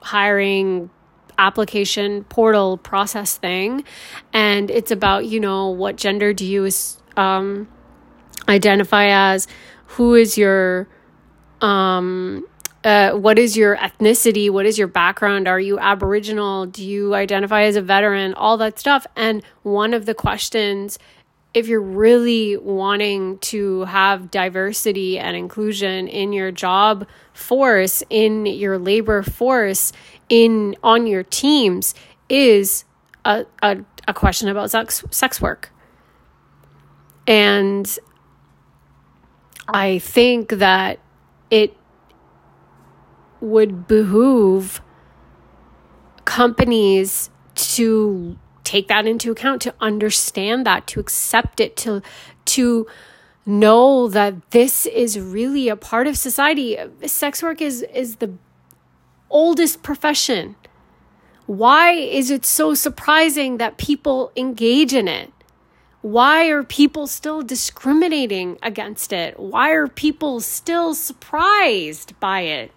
hiring 0.00 0.90
application 1.38 2.24
portal 2.24 2.76
process 2.78 3.36
thing. 3.36 3.84
And 4.32 4.70
it's 4.70 4.90
about, 4.90 5.26
you 5.26 5.40
know, 5.40 5.70
what 5.70 5.96
gender 5.96 6.32
do 6.32 6.44
you 6.44 6.70
um, 7.16 7.68
identify 8.48 9.06
as? 9.06 9.46
Who 9.86 10.14
is 10.14 10.36
your 10.36 10.88
um, 11.60 12.46
uh, 12.84 13.12
what 13.12 13.38
is 13.38 13.56
your 13.56 13.76
ethnicity? 13.78 14.50
What 14.50 14.66
is 14.66 14.78
your 14.78 14.88
background? 14.88 15.48
Are 15.48 15.58
you 15.58 15.78
Aboriginal? 15.78 16.66
Do 16.66 16.84
you 16.84 17.14
identify 17.14 17.62
as 17.62 17.76
a 17.76 17.82
veteran? 17.82 18.34
All 18.34 18.58
that 18.58 18.78
stuff. 18.78 19.06
And 19.16 19.42
one 19.62 19.94
of 19.94 20.04
the 20.04 20.14
questions, 20.14 20.98
if 21.54 21.66
you're 21.66 21.80
really 21.80 22.58
wanting 22.58 23.38
to 23.38 23.84
have 23.84 24.30
diversity 24.30 25.18
and 25.18 25.34
inclusion 25.34 26.08
in 26.08 26.34
your 26.34 26.52
job 26.52 27.06
force, 27.32 28.02
in 28.10 28.44
your 28.44 28.78
labor 28.78 29.22
force, 29.22 29.92
in 30.28 30.76
on 30.82 31.06
your 31.06 31.22
teams, 31.22 31.94
is 32.28 32.84
a, 33.24 33.44
a, 33.62 33.78
a 34.08 34.14
question 34.14 34.48
about 34.48 34.70
sex, 34.70 35.04
sex 35.10 35.40
work. 35.40 35.70
And 37.26 37.98
I 39.68 39.98
think 39.98 40.50
that 40.50 40.98
it 41.50 41.76
would 43.40 43.86
behoove 43.86 44.80
companies 46.24 47.30
to 47.54 48.36
take 48.64 48.88
that 48.88 49.06
into 49.06 49.30
account 49.30 49.62
to 49.62 49.74
understand 49.80 50.66
that 50.66 50.86
to 50.86 51.00
accept 51.00 51.60
it 51.60 51.76
to 51.76 52.02
to 52.46 52.86
know 53.46 54.08
that 54.08 54.50
this 54.50 54.86
is 54.86 55.18
really 55.20 55.68
a 55.68 55.76
part 55.76 56.06
of 56.06 56.16
society 56.16 56.78
sex 57.06 57.42
work 57.42 57.60
is 57.60 57.82
is 57.82 58.16
the 58.16 58.32
oldest 59.34 59.82
profession. 59.82 60.56
Why 61.46 61.90
is 61.90 62.30
it 62.30 62.46
so 62.46 62.72
surprising 62.72 63.58
that 63.58 63.76
people 63.76 64.32
engage 64.34 64.94
in 64.94 65.08
it? 65.08 65.30
Why 66.00 66.46
are 66.48 66.62
people 66.62 67.06
still 67.06 67.42
discriminating 67.42 68.58
against 68.62 69.12
it? 69.12 69.38
Why 69.38 69.70
are 69.72 69.88
people 69.88 70.40
still 70.40 70.94
surprised 70.94 72.18
by 72.20 72.40
it? 72.42 72.72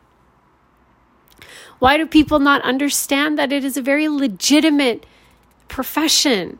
Why 1.80 1.98
do 1.98 2.08
people 2.08 2.40
not 2.40 2.62
understand 2.64 3.38
that 3.38 3.54
it 3.54 3.64
is 3.64 3.78
a 3.78 3.82
very 3.82 4.10
legitimate 4.10 5.06
profession? 5.68 6.60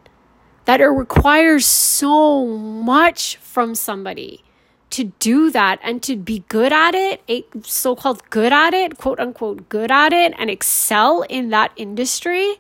That 0.66 0.80
it 0.80 0.88
requires 0.88 1.66
so 1.66 2.46
much 2.46 3.38
from 3.38 3.74
somebody 3.74 4.44
to 4.90 5.06
do 5.20 5.50
that 5.52 5.80
and 5.84 6.02
to 6.04 6.16
be 6.16 6.44
good 6.48 6.72
at 6.72 6.96
it, 6.96 7.22
so 7.64 7.96
called 7.96 8.28
good 8.30 8.54
at 8.54 8.74
it, 8.74 8.98
quote 8.98 9.20
unquote 9.20 9.70
good 9.70 9.92
at 9.92 10.14
it, 10.14 10.34
and 10.38 10.50
excel 10.50 11.24
in 11.24 11.50
that 11.50 11.72
industry 11.76 12.56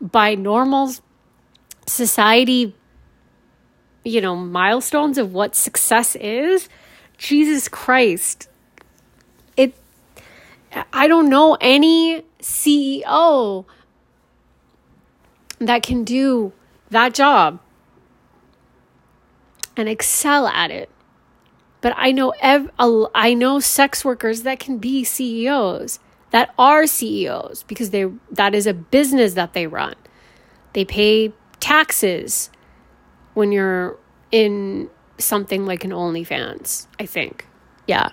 by 0.00 0.34
normal 0.34 0.92
society, 1.86 2.74
you 4.04 4.20
know, 4.20 4.36
milestones 4.36 5.18
of 5.18 5.32
what 5.32 5.54
success 5.54 6.16
is. 6.16 6.68
Jesus 7.18 7.68
Christ, 7.68 8.48
It, 9.56 9.74
I 10.92 11.08
don't 11.08 11.28
know 11.28 11.56
any 11.60 12.22
CEO 12.40 13.64
that 15.58 15.82
can 15.82 16.04
do 16.04 16.52
that 16.90 17.14
job 17.14 17.58
and 19.76 19.88
excel 19.88 20.46
at 20.46 20.70
it. 20.70 20.90
But 21.86 21.94
I 21.96 22.10
know 22.10 22.34
ev- 22.40 22.70
I 23.14 23.34
know 23.34 23.60
sex 23.60 24.04
workers 24.04 24.42
that 24.42 24.58
can 24.58 24.78
be 24.78 25.04
CEOs, 25.04 26.00
that 26.32 26.52
are 26.58 26.84
CEOs 26.84 27.62
because 27.62 27.90
they 27.90 28.06
that 28.32 28.56
is 28.56 28.66
a 28.66 28.74
business 28.74 29.34
that 29.34 29.52
they 29.52 29.68
run. 29.68 29.94
They 30.72 30.84
pay 30.84 31.32
taxes 31.60 32.50
when 33.34 33.52
you're 33.52 33.96
in 34.32 34.90
something 35.18 35.64
like 35.64 35.84
an 35.84 35.92
OnlyFans, 35.92 36.88
I 36.98 37.06
think. 37.06 37.46
Yeah 37.86 38.10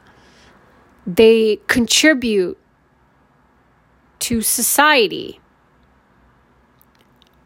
they 1.05 1.59
contribute 1.67 2.57
to 4.19 4.41
society 4.41 5.41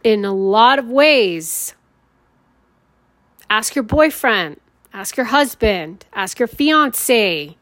in 0.03 0.23
a 0.23 0.33
lot 0.33 0.77
of 0.77 0.87
ways. 0.87 1.73
Ask 3.49 3.75
your 3.75 3.83
boyfriend, 3.83 4.59
ask 4.97 5.15
your 5.15 5.27
husband, 5.27 6.07
ask 6.11 6.39
your 6.39 6.47
fiance 6.47 7.55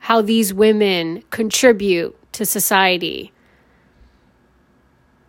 how 0.00 0.20
these 0.20 0.52
women 0.52 1.22
contribute 1.30 2.16
to 2.32 2.44
society. 2.44 3.32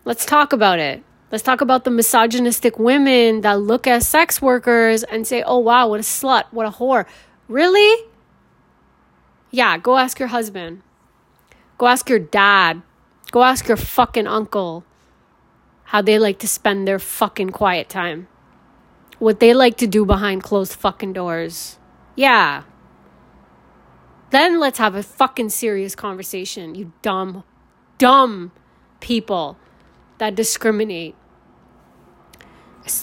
Let's 0.06 0.26
talk 0.26 0.54
about 0.54 0.80
it. 0.80 1.04
Let's 1.32 1.44
talk 1.44 1.62
about 1.62 1.84
the 1.84 1.92
misogynistic 1.92 2.80
women 2.80 3.42
that 3.42 3.60
look 3.60 3.86
at 3.86 4.02
sex 4.02 4.42
workers 4.42 5.04
and 5.04 5.28
say, 5.28 5.44
oh, 5.44 5.60
wow, 5.60 5.88
what 5.90 6.00
a 6.00 6.04
slut, 6.04 6.46
what 6.50 6.66
a 6.66 6.72
whore. 6.72 7.06
Really? 7.48 8.08
Yeah, 9.52 9.78
go 9.78 9.98
ask 9.98 10.18
your 10.18 10.30
husband. 10.30 10.82
Go 11.78 11.86
ask 11.86 12.10
your 12.10 12.18
dad. 12.18 12.82
Go 13.30 13.44
ask 13.44 13.68
your 13.68 13.78
fucking 13.78 14.26
uncle 14.26 14.84
how 15.84 16.02
they 16.02 16.18
like 16.18 16.40
to 16.40 16.48
spend 16.48 16.88
their 16.88 16.98
fucking 16.98 17.52
quiet 17.52 17.88
time. 17.88 18.30
What 19.20 19.40
they 19.40 19.54
like 19.54 19.78
to 19.78 19.88
do 19.88 20.06
behind 20.06 20.44
closed 20.44 20.74
fucking 20.74 21.14
doors. 21.14 21.78
Yeah. 22.16 22.64
Then 24.32 24.60
let's 24.60 24.80
have 24.80 24.96
a 24.96 25.04
fucking 25.04 25.50
serious 25.50 25.96
conversation, 25.96 26.76
you 26.76 26.92
dumb, 27.02 27.44
dumb 27.98 28.52
people 29.00 29.58
that 30.18 30.36
discriminate. 30.36 31.16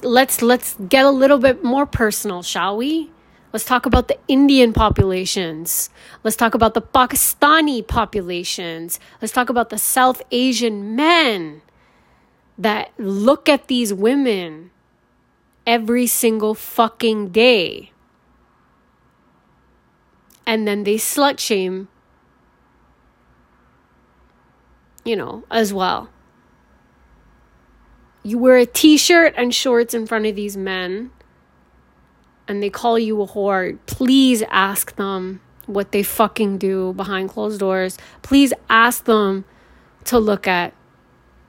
Let's 0.03 0.42
let's 0.42 0.77
get 0.88 1.05
a 1.05 1.11
little 1.11 1.38
bit 1.38 1.64
more 1.64 1.87
personal, 1.87 2.42
shall 2.42 2.77
we? 2.77 3.11
Let's 3.53 3.64
talk 3.64 3.85
about 3.85 4.09
the 4.09 4.18
Indian 4.29 4.72
populations. 4.72 5.90
Let's 6.25 6.37
talk 6.37 6.55
about 6.55 6.75
the 6.75 6.83
Pakistani 6.83 7.87
populations. 7.87 8.98
Let's 9.20 9.33
talk 9.33 9.51
about 9.51 9.68
the 9.70 9.79
South 9.79 10.22
Asian 10.31 10.96
men 10.96 11.62
that 12.57 12.92
look 12.98 13.48
at 13.48 13.68
these 13.68 13.92
women 13.92 14.72
every 15.66 16.07
single 16.07 16.55
fucking 16.55 17.29
day. 17.29 17.92
And 20.46 20.66
then 20.66 20.85
they 20.85 20.96
slut 20.96 21.38
shame, 21.38 21.88
you 25.05 25.16
know, 25.16 25.44
as 25.51 25.72
well. 25.72 26.11
You 28.25 28.38
wear 28.38 28.57
a 28.57 28.66
t 28.66 28.96
shirt 28.96 29.35
and 29.37 29.55
shorts 29.55 29.94
in 29.94 30.07
front 30.07 30.27
of 30.27 30.37
these 30.37 30.57
men 30.57 31.11
and 32.53 32.62
they 32.62 32.68
call 32.68 32.98
you 32.98 33.22
a 33.22 33.27
whore, 33.27 33.79
please 33.87 34.42
ask 34.51 34.96
them 34.96 35.40
what 35.64 35.92
they 35.92 36.03
fucking 36.03 36.59
do 36.59 36.92
behind 36.92 37.31
closed 37.31 37.61
doors. 37.61 37.96
Please 38.20 38.53
ask 38.68 39.05
them 39.05 39.46
to 40.05 40.18
look 40.18 40.46
at 40.46 40.75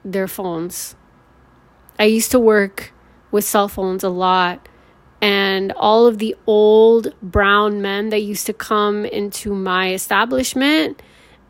their 0.05 0.29
phones. 0.29 0.95
I 1.99 2.05
used 2.05 2.31
to 2.31 2.39
work 2.39 2.92
with 3.33 3.43
cell 3.43 3.67
phones 3.67 4.03
a 4.03 4.09
lot, 4.09 4.69
and 5.19 5.71
all 5.73 6.05
of 6.05 6.19
the 6.19 6.35
old 6.45 7.13
brown 7.21 7.81
men 7.81 8.09
that 8.09 8.19
used 8.19 8.45
to 8.45 8.53
come 8.53 9.05
into 9.05 9.53
my 9.55 9.91
establishment 9.91 11.01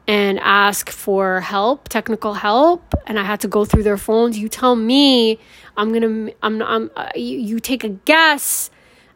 and 0.08 0.39
ask 0.39 0.89
for 0.89 1.41
help, 1.41 1.89
technical 1.89 2.36
help, 2.36 2.93
and 3.06 3.19
I 3.19 3.24
had 3.24 3.41
to 3.41 3.48
go 3.48 3.65
through 3.65 3.84
their 3.84 3.98
phones. 3.98 4.38
You 4.38 4.48
tell 4.48 4.76
me, 4.76 5.39
I'm 5.76 5.91
gonna, 5.91 6.32
I'm, 6.41 6.62
I'm, 6.62 6.91
uh, 6.96 7.10
you, 7.15 7.38
you 7.38 7.60
take 7.60 7.84
a 7.84 7.89
guess 7.89 8.69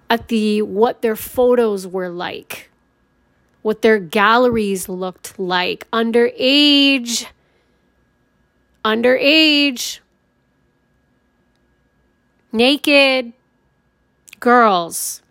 at 0.09 0.27
the 0.27 0.61
what 0.61 1.01
their 1.01 1.15
photos 1.15 1.87
were 1.87 2.09
like, 2.09 2.69
what 3.61 3.81
their 3.81 3.99
galleries 3.99 4.89
looked 4.89 5.39
like 5.39 5.89
underage, 5.91 7.27
underage, 8.83 9.99
naked 12.57 13.33
girls. 14.39 15.21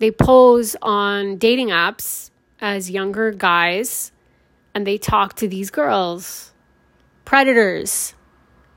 they 0.00 0.10
pose 0.10 0.76
on 0.82 1.36
dating 1.36 1.68
apps 1.68 2.30
as 2.60 2.90
younger 2.90 3.30
guys 3.30 4.10
and 4.74 4.86
they 4.86 4.98
talk 4.98 5.34
to 5.34 5.46
these 5.46 5.70
girls. 5.70 6.52
Predators. 7.24 8.14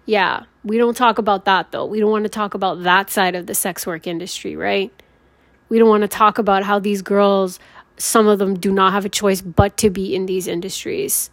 Yeah, 0.06 0.44
we 0.64 0.78
don't 0.78 0.96
talk 0.96 1.18
about 1.18 1.46
that 1.46 1.72
though. 1.72 1.86
We 1.86 2.00
don't 2.00 2.12
want 2.12 2.26
to 2.26 2.30
talk 2.30 2.54
about 2.54 2.84
that 2.84 3.10
side 3.10 3.36
of 3.36 3.48
the 3.48 3.56
sex 3.56 3.88
work 3.88 4.06
industry, 4.06 4.56
right? 4.56 4.92
We 5.70 5.80
don't 5.80 5.90
want 5.90 6.02
to 6.02 6.10
talk 6.10 6.38
about 6.38 6.64
how 6.64 6.78
these 6.78 7.02
girls, 7.02 7.58
some 7.96 8.28
of 8.28 8.38
them 8.38 8.60
do 8.60 8.72
not 8.72 8.92
have 8.92 9.06
a 9.06 9.10
choice 9.10 9.42
but 9.42 9.78
to 9.78 9.90
be 9.90 10.14
in 10.14 10.26
these 10.26 10.46
industries 10.46 11.32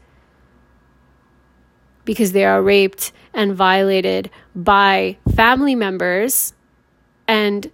because 2.04 2.32
they 2.32 2.44
are 2.44 2.62
raped 2.62 3.12
and 3.32 3.54
violated 3.54 4.30
by 4.54 5.16
family 5.34 5.74
members 5.74 6.54
and 7.28 7.70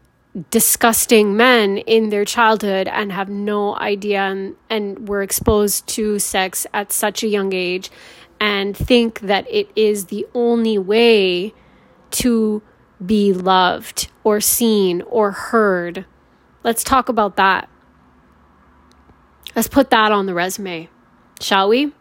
disgusting 0.50 1.36
men 1.36 1.78
in 1.78 2.10
their 2.10 2.24
childhood 2.24 2.88
and 2.88 3.10
have 3.12 3.28
no 3.28 3.74
idea 3.76 4.20
and, 4.20 4.54
and 4.68 5.08
were 5.08 5.22
exposed 5.22 5.86
to 5.86 6.18
sex 6.18 6.66
at 6.74 6.92
such 6.92 7.22
a 7.22 7.28
young 7.28 7.52
age 7.54 7.90
and 8.38 8.76
think 8.76 9.20
that 9.20 9.46
it 9.50 9.70
is 9.74 10.06
the 10.06 10.26
only 10.34 10.76
way 10.76 11.54
to 12.10 12.62
be 13.04 13.32
loved 13.32 14.08
or 14.24 14.40
seen 14.40 15.02
or 15.02 15.32
heard. 15.32 16.04
Let's 16.62 16.84
talk 16.84 17.08
about 17.08 17.36
that. 17.36 17.68
Let's 19.54 19.68
put 19.68 19.88
that 19.90 20.12
on 20.12 20.26
the 20.26 20.34
resume, 20.34 20.90
shall 21.40 21.70
we? 21.70 21.92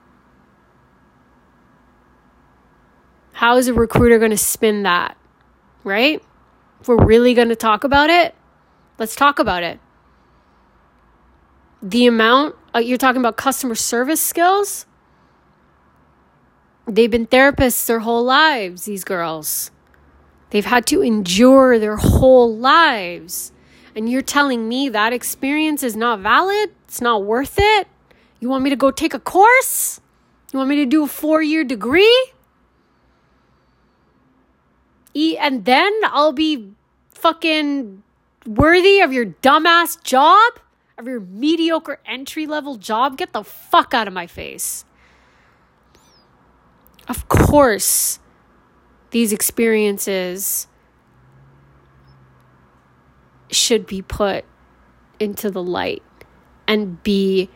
How 3.36 3.58
is 3.58 3.68
a 3.68 3.74
recruiter 3.74 4.18
going 4.18 4.32
to 4.32 4.38
spin 4.38 4.84
that? 4.84 5.18
Right? 5.84 6.24
If 6.80 6.88
we're 6.88 7.04
really 7.04 7.34
going 7.34 7.50
to 7.50 7.56
talk 7.56 7.84
about 7.84 8.10
it, 8.10 8.34
let's 8.98 9.14
talk 9.14 9.40
about 9.40 9.62
it. 9.62 9.82
The 11.82 12.06
amount, 12.06 12.56
uh, 12.74 12.80
you're 12.80 12.98
talking 12.98 13.22
about 13.22 13.36
customer 13.36 13.76
service 13.76 14.22
skills? 14.22 14.86
They've 16.88 17.12
been 17.12 17.28
therapists 17.28 17.86
their 17.88 18.00
whole 18.00 18.24
lives, 18.24 18.86
these 18.86 19.04
girls. 19.04 19.70
They've 20.52 20.66
had 20.66 20.88
to 20.88 21.02
endure 21.02 21.78
their 21.78 21.98
whole 21.98 22.56
lives. 22.56 23.52
And 23.98 24.10
you're 24.10 24.22
telling 24.22 24.70
me 24.70 24.88
that 24.88 25.12
experience 25.12 25.84
is 25.84 25.98
not 25.98 26.22
valid? 26.22 26.70
It's 26.88 27.02
not 27.02 27.26
worth 27.26 27.56
it? 27.58 27.90
You 28.40 28.48
want 28.48 28.64
me 28.64 28.70
to 28.70 28.78
go 28.78 28.92
take 28.92 29.14
a 29.14 29.20
course? 29.20 30.00
You 30.54 30.58
want 30.60 30.70
me 30.70 30.78
to 30.78 30.86
do 30.86 31.04
a 31.04 31.08
four 31.08 31.42
year 31.42 31.66
degree? 31.66 32.32
E- 35.16 35.38
and 35.38 35.66
then 35.66 35.92
I'll 36.04 36.34
be 36.34 36.70
fucking 37.10 38.04
worthy 38.46 39.00
of 39.00 39.12
your 39.12 39.26
dumbass 39.26 40.02
job? 40.04 40.60
Of 40.98 41.08
your 41.08 41.20
mediocre 41.20 42.00
entry 42.06 42.46
level 42.46 42.76
job? 42.76 43.18
Get 43.18 43.34
the 43.34 43.44
fuck 43.44 43.94
out 43.94 44.08
of 44.08 44.14
my 44.14 44.28
face. 44.28 44.86
Of 47.08 47.28
course, 47.28 48.20
these 49.12 49.34
experiences 49.34 50.68
should 53.52 53.86
be 53.88 54.02
put 54.02 54.46
into 55.20 55.50
the 55.50 55.64
light 55.64 56.04
and 56.68 57.02
be 57.04 57.50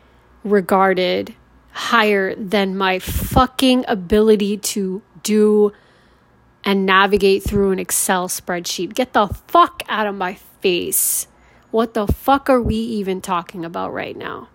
regarded 0.43 1.35
higher 1.71 2.35
than 2.35 2.77
my 2.77 2.99
fucking 2.99 3.85
ability 3.87 4.57
to 4.57 5.01
do 5.23 5.71
and 6.63 6.85
navigate 6.85 7.43
through 7.43 7.71
an 7.71 7.79
Excel 7.79 8.27
spreadsheet. 8.27 8.93
Get 8.93 9.13
the 9.13 9.27
fuck 9.27 9.83
out 9.87 10.07
of 10.07 10.15
my 10.15 10.33
face. 10.33 11.27
What 11.71 11.93
the 11.93 12.07
fuck 12.07 12.49
are 12.49 12.61
we 12.61 12.75
even 12.75 13.21
talking 13.21 13.63
about 13.63 13.93
right 13.93 14.17
now 14.17 14.49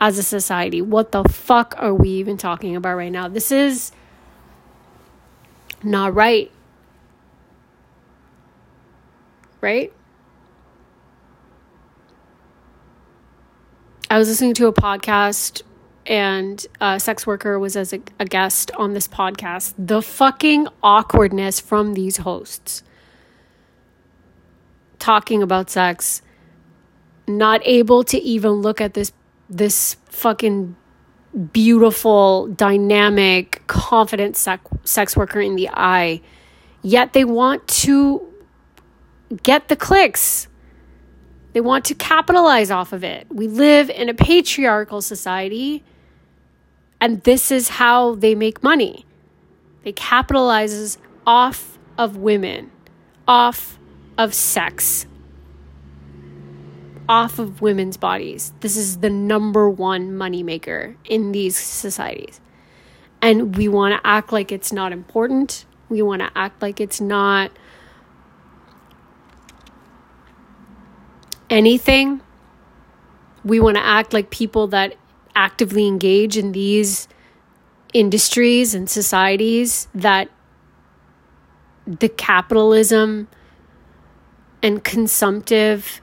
as 0.00 0.18
a 0.18 0.22
society? 0.22 0.82
What 0.82 1.12
the 1.12 1.24
fuck 1.24 1.74
are 1.78 1.94
we 1.94 2.10
even 2.10 2.36
talking 2.36 2.76
about 2.76 2.96
right 2.96 3.12
now? 3.12 3.28
This 3.28 3.52
is 3.52 3.92
not 5.82 6.14
right. 6.14 6.50
Right? 9.60 9.92
I 14.08 14.18
was 14.18 14.28
listening 14.28 14.54
to 14.54 14.66
a 14.66 14.72
podcast 14.72 15.62
and 16.06 16.64
a 16.80 16.98
sex 17.00 17.26
worker 17.26 17.58
was 17.58 17.76
as 17.76 17.92
a, 17.92 18.00
a 18.18 18.24
guest 18.24 18.70
on 18.72 18.94
this 18.94 19.08
podcast. 19.08 19.74
The 19.78 20.02
fucking 20.02 20.68
awkwardness 20.82 21.60
from 21.60 21.94
these 21.94 22.18
hosts 22.18 22.82
talking 24.98 25.42
about 25.42 25.70
sex, 25.70 26.22
not 27.28 27.60
able 27.64 28.02
to 28.04 28.18
even 28.18 28.52
look 28.52 28.80
at 28.80 28.94
this 28.94 29.12
this 29.48 29.96
fucking 30.06 30.74
beautiful, 31.52 32.48
dynamic, 32.48 33.62
confident 33.66 34.36
sex, 34.36 34.64
sex 34.84 35.16
worker 35.16 35.40
in 35.40 35.54
the 35.54 35.68
eye. 35.68 36.20
Yet 36.82 37.12
they 37.12 37.24
want 37.24 37.66
to 37.68 38.26
get 39.42 39.68
the 39.68 39.76
clicks. 39.76 40.48
They 41.52 41.60
want 41.60 41.84
to 41.86 41.94
capitalize 41.94 42.70
off 42.70 42.92
of 42.92 43.04
it. 43.04 43.26
We 43.30 43.48
live 43.48 43.88
in 43.90 44.08
a 44.08 44.14
patriarchal 44.14 45.00
society, 45.00 45.84
and 47.00 47.22
this 47.24 47.50
is 47.50 47.68
how 47.68 48.14
they 48.14 48.34
make 48.34 48.62
money. 48.62 49.04
They 49.82 49.92
capitalizes 49.92 50.98
off 51.26 51.78
of 51.98 52.16
women, 52.16 52.70
off 53.28 53.78
of 54.18 54.34
sex, 54.34 55.06
off 57.08 57.38
of 57.38 57.60
women's 57.60 57.96
bodies. 57.96 58.52
This 58.60 58.76
is 58.76 58.98
the 58.98 59.10
number 59.10 59.68
one 59.68 60.10
moneymaker 60.12 60.96
in 61.04 61.32
these 61.32 61.56
societies. 61.56 62.40
And 63.22 63.56
we 63.56 63.68
want 63.68 63.94
to 63.94 64.06
act 64.06 64.32
like 64.32 64.52
it's 64.52 64.72
not 64.72 64.92
important. 64.92 65.64
We 65.88 66.02
want 66.02 66.22
to 66.22 66.30
act 66.34 66.62
like 66.62 66.80
it's 66.80 67.00
not 67.00 67.50
anything. 71.48 72.20
We 73.44 73.60
want 73.60 73.76
to 73.76 73.84
act 73.84 74.12
like 74.12 74.30
people 74.30 74.66
that 74.68 74.96
actively 75.36 75.86
engage 75.86 76.36
in 76.36 76.50
these 76.52 77.06
industries 77.92 78.74
and 78.74 78.90
societies 78.90 79.86
that 79.94 80.28
the 81.86 82.08
capitalism 82.08 83.28
and 84.62 84.82
consumptive 84.82 86.00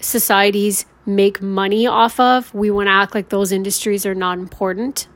societies 0.00 0.86
make 1.06 1.42
money 1.42 1.86
off 1.86 2.20
of, 2.20 2.54
we 2.54 2.70
want 2.70 2.86
to 2.86 2.92
act 2.92 3.14
like 3.14 3.30
those 3.30 3.50
industries 3.50 4.06
are 4.06 4.14
not 4.14 4.38
important. 4.38 5.08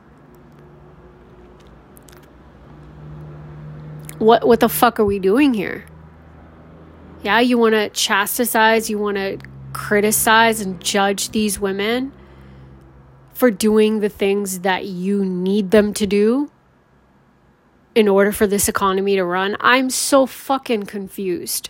What 4.17 4.45
what 4.45 4.59
the 4.59 4.67
fuck 4.67 4.99
are 4.99 5.05
we 5.05 5.19
doing 5.19 5.53
here? 5.53 5.85
Yeah, 7.23 7.39
you 7.39 7.57
want 7.57 7.73
to 7.73 7.89
chastise, 7.89 8.89
you 8.89 8.99
want 8.99 9.15
to 9.15 9.37
criticize 9.71 10.59
and 10.59 10.81
judge 10.81 11.29
these 11.29 11.59
women 11.59 12.11
for 13.39 13.49
doing 13.49 14.01
the 14.01 14.09
things 14.09 14.59
that 14.59 14.83
you 14.83 15.23
need 15.23 15.71
them 15.71 15.93
to 15.93 16.05
do 16.05 16.51
in 17.95 18.05
order 18.05 18.33
for 18.33 18.45
this 18.45 18.67
economy 18.67 19.15
to 19.15 19.23
run. 19.23 19.55
I'm 19.61 19.89
so 19.89 20.25
fucking 20.25 20.83
confused. 20.83 21.69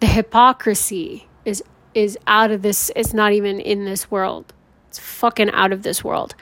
The 0.00 0.06
hypocrisy 0.06 1.26
is 1.46 1.64
is 1.94 2.18
out 2.26 2.50
of 2.50 2.60
this 2.60 2.90
it's 2.94 3.14
not 3.14 3.32
even 3.32 3.58
in 3.58 3.86
this 3.86 4.10
world 4.10 4.52
it's 4.88 4.98
fucking 4.98 5.48
out 5.50 5.72
of 5.72 5.82
this 5.82 6.04
world 6.04 6.34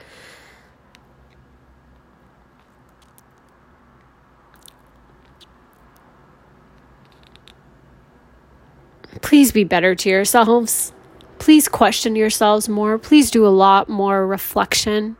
please 9.21 9.53
be 9.53 9.63
better 9.63 9.95
to 9.95 10.09
yourselves 10.09 10.91
please 11.47 11.69
question 11.69 12.13
yourselves 12.13 12.67
more. 12.67 12.97
Please 12.97 13.31
do 13.31 13.47
a 13.47 13.55
lot 13.65 13.87
more 13.87 14.27
reflection 14.27 15.15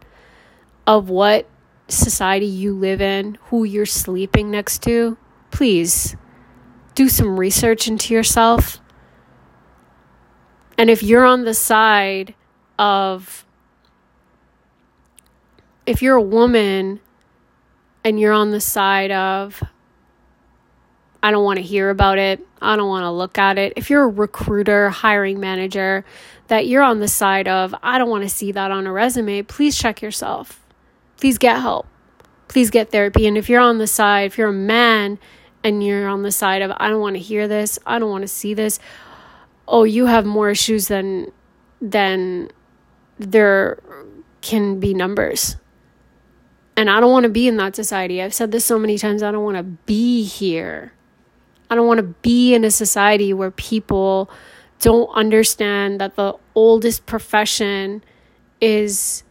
of 0.86 1.10
what 1.10 1.48
society 1.88 2.46
you 2.46 2.74
live 2.74 3.00
in 3.00 3.38
who 3.44 3.64
you're 3.64 3.86
sleeping 3.86 4.52
next 4.52 4.84
to. 4.84 5.18
Please 5.52 6.18
do 6.96 7.08
some 7.08 7.40
research 7.40 7.88
into 7.88 8.14
yourself. 8.14 8.82
And 10.78 10.90
if 10.90 11.02
you're 11.02 11.24
on 11.24 11.46
the 11.46 11.54
side 11.54 12.36
of, 12.78 13.46
if 15.86 16.02
you're 16.02 16.18
a 16.18 16.22
woman 16.22 17.00
and 18.04 18.20
you're 18.20 18.34
on 18.34 18.52
the 18.52 18.60
side 18.60 19.12
of, 19.12 19.64
I 21.24 21.32
don't 21.32 21.46
want 21.46 21.56
to 21.56 21.64
hear 21.64 21.90
about 21.90 22.18
it, 22.18 22.46
I 22.62 22.76
don't 22.76 22.90
want 22.90 23.04
to 23.04 23.12
look 23.12 23.38
at 23.38 23.58
it. 23.58 23.74
If 23.76 23.90
you're 23.90 24.04
a 24.04 24.08
recruiter, 24.08 24.90
hiring 24.90 25.40
manager, 25.40 26.04
that 26.48 26.68
you're 26.68 26.84
on 26.84 27.00
the 27.00 27.08
side 27.08 27.48
of, 27.48 27.76
I 27.84 27.98
don't 27.98 28.10
want 28.10 28.24
to 28.24 28.30
see 28.30 28.52
that 28.52 28.72
on 28.72 28.88
a 28.88 28.92
resume, 28.92 29.44
please 29.44 29.78
check 29.78 30.02
yourself. 30.02 30.66
Please 31.18 31.38
get 31.38 31.60
help. 31.60 31.88
Please 32.48 32.70
get 32.70 32.92
therapy. 32.92 33.28
And 33.28 33.38
if 33.38 33.50
you're 33.50 33.62
on 33.62 33.78
the 33.78 33.88
side, 33.88 34.26
if 34.28 34.38
you're 34.38 34.50
a 34.50 34.54
man 34.54 35.20
and 35.64 35.84
you're 35.84 36.08
on 36.08 36.24
the 36.24 36.32
side 36.32 36.62
of, 36.62 36.72
I 36.78 36.90
don't 36.90 37.02
want 37.02 37.16
to 37.16 37.22
hear 37.22 37.48
this, 37.48 37.78
I 37.86 38.00
don't 38.00 38.10
want 38.10 38.22
to 38.22 38.28
see 38.28 38.54
this, 38.54 38.80
oh, 39.68 39.84
you 39.84 40.06
have 40.06 40.26
more 40.26 40.50
issues 40.50 40.88
than 40.88 41.32
than 41.82 42.50
there 43.20 43.80
can 44.42 44.80
be 44.80 44.94
numbers. 44.94 45.58
And 46.76 46.90
I 46.90 47.00
don't 47.00 47.12
want 47.12 47.24
to 47.24 47.30
be 47.30 47.48
in 47.48 47.58
that 47.58 47.76
society. 47.76 48.22
I've 48.22 48.34
said 48.34 48.52
this 48.52 48.64
so 48.64 48.80
many 48.80 48.98
times. 48.98 49.24
I 49.24 49.32
don't 49.32 49.44
want 49.44 49.58
to 49.58 49.64
be 49.64 50.24
here. 50.24 50.94
I 51.70 51.76
don't 51.76 51.88
want 51.88 52.00
to 52.00 52.16
be 52.22 52.54
in 52.54 52.64
a 52.64 52.72
society 52.72 53.34
where 53.34 53.52
people 53.52 54.30
don't 54.80 55.10
understand 55.10 56.00
that 56.00 56.16
the 56.16 56.36
oldest 56.56 57.06
profession 57.06 58.04
is 58.62 59.24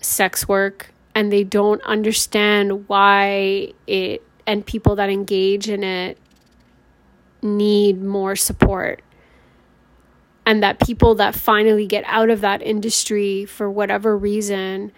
sex 0.00 0.48
work 0.48 0.92
and 1.14 1.32
they 1.32 1.44
don't 1.44 1.82
understand 1.82 2.88
why 2.88 3.72
it 3.86 4.22
and 4.46 4.64
people 4.66 4.96
that 4.96 5.10
engage 5.10 5.68
in 5.68 5.84
it 5.84 6.18
need 7.42 8.02
more 8.02 8.36
support. 8.36 9.02
And 10.44 10.62
that 10.62 10.80
people 10.80 11.14
that 11.16 11.36
finally 11.36 11.86
get 11.86 12.02
out 12.06 12.28
of 12.28 12.40
that 12.40 12.62
industry 12.62 13.44
for 13.44 13.70
whatever 13.70 14.16
reason 14.16 14.90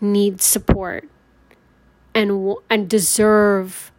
need 0.00 0.42
support 0.42 1.08
and 2.14 2.54
and 2.68 2.90
deserve 2.90 3.91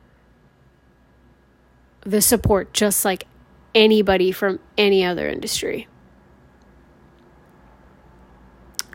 the 2.06 2.22
support 2.22 2.74
just 2.74 3.06
like 3.06 3.28
anybody 3.74 4.32
from 4.32 4.60
any 4.78 5.04
other 5.04 5.28
industry. 5.28 5.88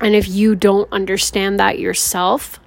And 0.00 0.14
if 0.14 0.28
you 0.28 0.54
don't 0.54 0.90
understand 0.92 1.58
that 1.58 1.78
yourself, 1.78 2.60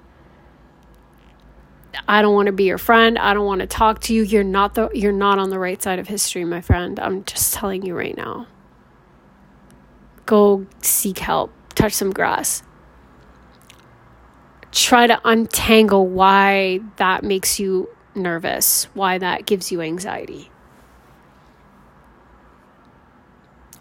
I 2.07 2.21
don't 2.21 2.33
want 2.33 2.47
to 2.47 2.51
be 2.51 2.65
your 2.65 2.77
friend. 2.77 3.17
I 3.17 3.33
don't 3.33 3.45
want 3.45 3.61
to 3.61 3.67
talk 3.67 4.01
to 4.01 4.13
you. 4.13 4.23
You're 4.23 4.43
not 4.43 4.75
the 4.75 4.89
you're 4.93 5.11
not 5.11 5.39
on 5.39 5.49
the 5.49 5.59
right 5.59 5.81
side 5.81 5.99
of 5.99 6.07
history, 6.07 6.43
my 6.43 6.61
friend. 6.61 6.99
I'm 6.99 7.23
just 7.23 7.53
telling 7.53 7.85
you 7.85 7.95
right 7.95 8.15
now. 8.15 8.47
Go 10.25 10.65
seek 10.81 11.19
help. 11.19 11.53
Touch 11.75 11.93
some 11.93 12.11
grass. 12.11 12.63
Try 14.71 15.07
to 15.07 15.19
untangle 15.25 16.07
why 16.07 16.79
that 16.97 17.23
makes 17.23 17.59
you 17.59 17.89
nervous, 18.15 18.85
why 18.93 19.17
that 19.17 19.45
gives 19.45 19.71
you 19.71 19.81
anxiety. 19.81 20.51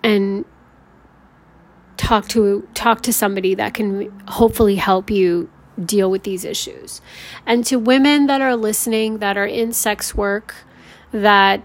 And 0.03 0.45
talk 1.97 2.29
to 2.29 2.67
talk 2.75 3.03
to 3.03 3.13
somebody 3.13 3.55
that 3.55 3.75
can 3.75 4.11
hopefully 4.27 4.77
help 4.77 5.11
you 5.11 5.51
deal 5.85 6.11
with 6.11 6.23
these 6.23 6.45
issues. 6.45 7.01
And 7.47 7.65
to 7.67 7.79
women 7.79 8.27
that 8.27 8.41
are 8.41 8.57
listening 8.57 9.19
that 9.19 9.37
are 9.37 9.47
in 9.47 9.73
sex 9.73 10.15
work 10.15 10.55
that 11.13 11.63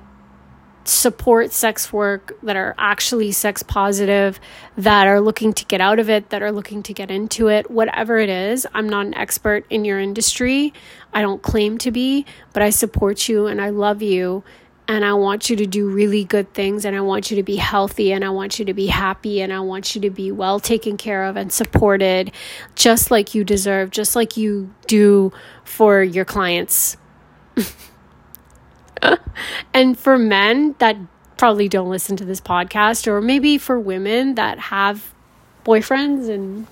support 0.88 1.52
sex 1.52 1.92
work, 1.92 2.38
that 2.44 2.56
are 2.56 2.76
actually 2.78 3.32
sex 3.32 3.64
positive, 3.64 4.40
that 4.78 5.08
are 5.08 5.20
looking 5.20 5.54
to 5.54 5.66
get 5.66 5.82
out 5.82 6.00
of 6.00 6.10
it, 6.10 6.30
that 6.30 6.42
are 6.42 6.52
looking 6.52 6.84
to 6.84 6.94
get 6.94 7.10
into 7.12 7.48
it, 7.48 7.70
whatever 7.70 8.18
it 8.18 8.30
is. 8.30 8.68
I'm 8.74 8.88
not 8.88 9.06
an 9.06 9.14
expert 9.14 9.66
in 9.70 9.86
your 9.86 10.00
industry. 10.00 10.74
I 11.14 11.22
don't 11.22 11.42
claim 11.42 11.78
to 11.80 11.92
be, 11.92 12.26
but 12.54 12.62
I 12.62 12.70
support 12.70 13.28
you 13.28 13.48
and 13.48 13.62
I 13.62 13.70
love 13.70 14.02
you. 14.02 14.44
And 14.88 15.04
I 15.04 15.14
want 15.14 15.50
you 15.50 15.56
to 15.56 15.66
do 15.66 15.90
really 15.90 16.24
good 16.24 16.54
things, 16.54 16.86
and 16.86 16.96
I 16.96 17.02
want 17.02 17.32
you 17.32 17.38
to 17.38 17.44
be 17.44 17.56
healthy, 17.56 18.14
and 18.14 18.24
I 18.24 18.30
want 18.30 18.60
you 18.60 18.66
to 18.66 18.74
be 18.76 18.86
happy, 18.86 19.42
and 19.42 19.52
I 19.52 19.60
want 19.62 19.96
you 19.96 20.02
to 20.02 20.12
be 20.12 20.32
well 20.32 20.60
taken 20.60 20.96
care 20.96 21.24
of 21.24 21.36
and 21.38 21.52
supported, 21.52 22.32
just 22.76 23.10
like 23.10 23.34
you 23.34 23.44
deserve, 23.44 23.90
just 23.90 24.16
like 24.16 24.38
you 24.38 24.72
do 24.86 25.34
for 25.64 26.04
your 26.04 26.24
clients. 26.24 26.98
and 29.74 29.98
for 29.98 30.18
men 30.18 30.76
that 30.80 30.98
probably 31.38 31.68
don't 31.68 31.90
listen 31.90 32.16
to 32.18 32.26
this 32.26 32.42
podcast, 32.42 33.08
or 33.08 33.22
maybe 33.22 33.58
for 33.58 33.80
women 33.80 34.36
that 34.36 34.60
have 34.60 35.14
boyfriends 35.66 36.30
and 36.30 36.68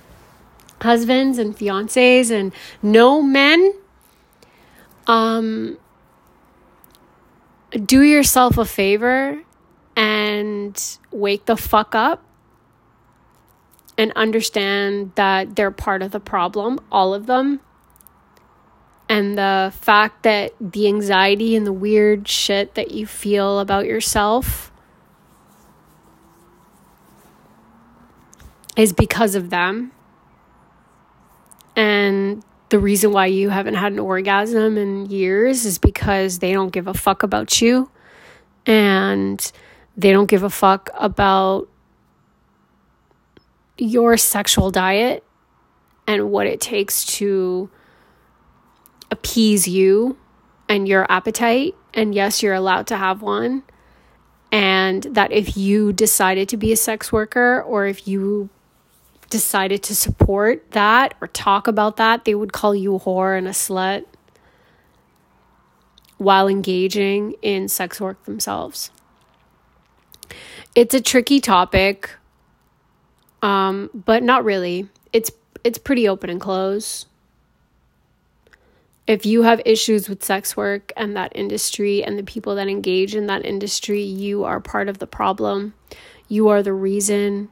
husbands 0.81 1.37
and 1.37 1.57
fiancés 1.57 2.31
and 2.31 2.53
no 2.81 3.21
men, 3.21 3.73
um, 5.07 5.77
do 7.85 8.01
yourself 8.01 8.57
a 8.57 8.65
favor 8.65 9.41
and 9.95 10.97
wake 11.11 11.45
the 11.45 11.57
fuck 11.57 11.95
up 11.95 12.23
and 13.97 14.11
understand 14.15 15.11
that 15.15 15.55
they're 15.55 15.71
part 15.71 16.01
of 16.01 16.11
the 16.11 16.19
problem, 16.19 16.79
all 16.91 17.13
of 17.13 17.25
them 17.25 17.59
and 19.09 19.37
the 19.37 19.73
fact 19.81 20.23
that 20.23 20.53
the 20.59 20.87
anxiety 20.87 21.55
and 21.55 21.67
the 21.67 21.73
weird 21.73 22.27
shit 22.27 22.75
that 22.75 22.91
you 22.91 23.05
feel 23.05 23.59
about 23.59 23.85
yourself 23.85 24.71
is 28.75 28.93
because 28.93 29.35
of 29.35 29.49
them. 29.49 29.91
And 31.75 32.43
the 32.69 32.79
reason 32.79 33.11
why 33.11 33.27
you 33.27 33.49
haven't 33.49 33.75
had 33.75 33.91
an 33.91 33.99
orgasm 33.99 34.77
in 34.77 35.05
years 35.07 35.65
is 35.65 35.77
because 35.77 36.39
they 36.39 36.53
don't 36.53 36.71
give 36.71 36.87
a 36.87 36.93
fuck 36.93 37.23
about 37.23 37.61
you 37.61 37.89
and 38.65 39.51
they 39.95 40.11
don't 40.11 40.27
give 40.27 40.43
a 40.43 40.49
fuck 40.49 40.89
about 40.95 41.67
your 43.77 44.17
sexual 44.17 44.71
diet 44.71 45.23
and 46.07 46.31
what 46.31 46.47
it 46.47 46.61
takes 46.61 47.05
to 47.05 47.69
appease 49.13 49.67
you 49.67 50.17
and 50.67 50.87
your 50.87 51.05
appetite. 51.09 51.75
And 51.93 52.13
yes, 52.13 52.41
you're 52.41 52.55
allowed 52.55 52.87
to 52.87 52.97
have 52.97 53.21
one. 53.21 53.63
And 54.51 55.03
that 55.03 55.31
if 55.31 55.55
you 55.55 55.93
decided 55.93 56.49
to 56.49 56.57
be 56.57 56.71
a 56.71 56.75
sex 56.75 57.11
worker 57.11 57.61
or 57.61 57.85
if 57.85 58.07
you 58.07 58.49
decided 59.29 59.81
to 59.83 59.95
support 59.95 60.71
that 60.71 61.13
or 61.21 61.27
talk 61.27 61.67
about 61.67 61.97
that, 61.97 62.25
they 62.25 62.35
would 62.35 62.53
call 62.53 62.75
you 62.75 62.95
a 62.95 62.99
whore 62.99 63.37
and 63.37 63.47
a 63.47 63.51
slut 63.51 64.05
while 66.17 66.47
engaging 66.47 67.35
in 67.41 67.67
sex 67.67 68.01
work 68.01 68.23
themselves. 68.25 68.91
It's 70.75 70.93
a 70.93 71.01
tricky 71.01 71.39
topic, 71.39 72.09
um, 73.41 73.89
but 73.93 74.23
not 74.23 74.43
really. 74.43 74.87
It's 75.11 75.31
it's 75.63 75.77
pretty 75.77 76.07
open 76.07 76.29
and 76.29 76.41
close 76.41 77.05
if 79.05 79.25
you 79.25 79.43
have 79.43 79.61
issues 79.65 80.07
with 80.07 80.23
sex 80.23 80.55
work 80.55 80.93
and 80.95 81.15
that 81.15 81.31
industry 81.35 82.03
and 82.03 82.17
the 82.17 82.23
people 82.23 82.55
that 82.55 82.67
engage 82.67 83.15
in 83.15 83.27
that 83.27 83.45
industry, 83.45 84.01
you 84.01 84.43
are 84.45 84.59
part 84.59 84.87
of 84.87 84.99
the 84.99 85.07
problem. 85.07 85.73
You 86.29 86.47
are 86.47 86.63
the 86.63 86.73
reason 86.73 87.49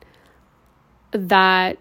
that 1.12 1.78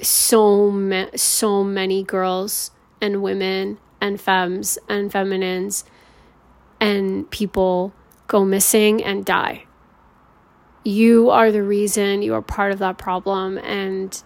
so 0.00 0.70
ma- 0.70 1.10
so 1.14 1.62
many 1.62 2.02
girls 2.02 2.70
and 3.02 3.22
women 3.22 3.78
and 4.00 4.18
femmes 4.18 4.78
and 4.88 5.12
feminines 5.12 5.84
and 6.80 7.30
people 7.30 7.92
go 8.26 8.44
missing 8.44 9.04
and 9.04 9.24
die. 9.24 9.64
You 10.82 11.28
are 11.28 11.52
the 11.52 11.62
reason, 11.62 12.22
you 12.22 12.32
are 12.32 12.40
part 12.40 12.72
of 12.72 12.78
that 12.78 12.96
problem 12.96 13.58
and 13.58 14.22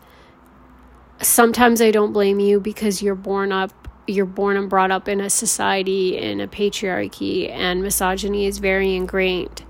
sometimes 1.21 1.81
I 1.81 1.91
don't 1.91 2.13
blame 2.13 2.39
you 2.39 2.61
because 2.61 3.03
you're 3.03 3.17
born 3.17 3.51
up 3.51 3.84
you're 4.07 4.27
born 4.27 4.57
and 4.57 4.69
brought 4.69 4.91
up 4.91 5.09
in 5.09 5.21
a 5.21 5.31
society 5.31 6.19
in 6.19 6.41
a 6.41 6.49
patriarchy 6.49 7.51
and 7.51 7.83
misogyny 7.83 8.47
is 8.47 8.59
very 8.59 8.95
ingrained 8.95 9.65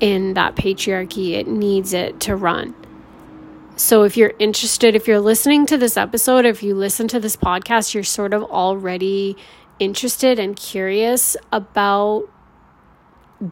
in 0.00 0.34
that 0.34 0.54
patriarchy. 0.54 1.32
It 1.32 1.48
needs 1.48 1.92
it 1.92 2.20
to 2.20 2.36
run. 2.36 2.74
So 3.76 4.02
if 4.02 4.16
you're 4.16 4.34
interested 4.38 4.96
if 4.96 5.06
you're 5.06 5.20
listening 5.20 5.64
to 5.66 5.78
this 5.78 5.96
episode 5.96 6.44
if 6.44 6.62
you 6.62 6.74
listen 6.74 7.06
to 7.08 7.20
this 7.20 7.36
podcast 7.36 7.94
you're 7.94 8.02
sort 8.02 8.34
of 8.34 8.42
already 8.42 9.36
interested 9.78 10.38
and 10.38 10.56
curious 10.56 11.36
about 11.52 12.28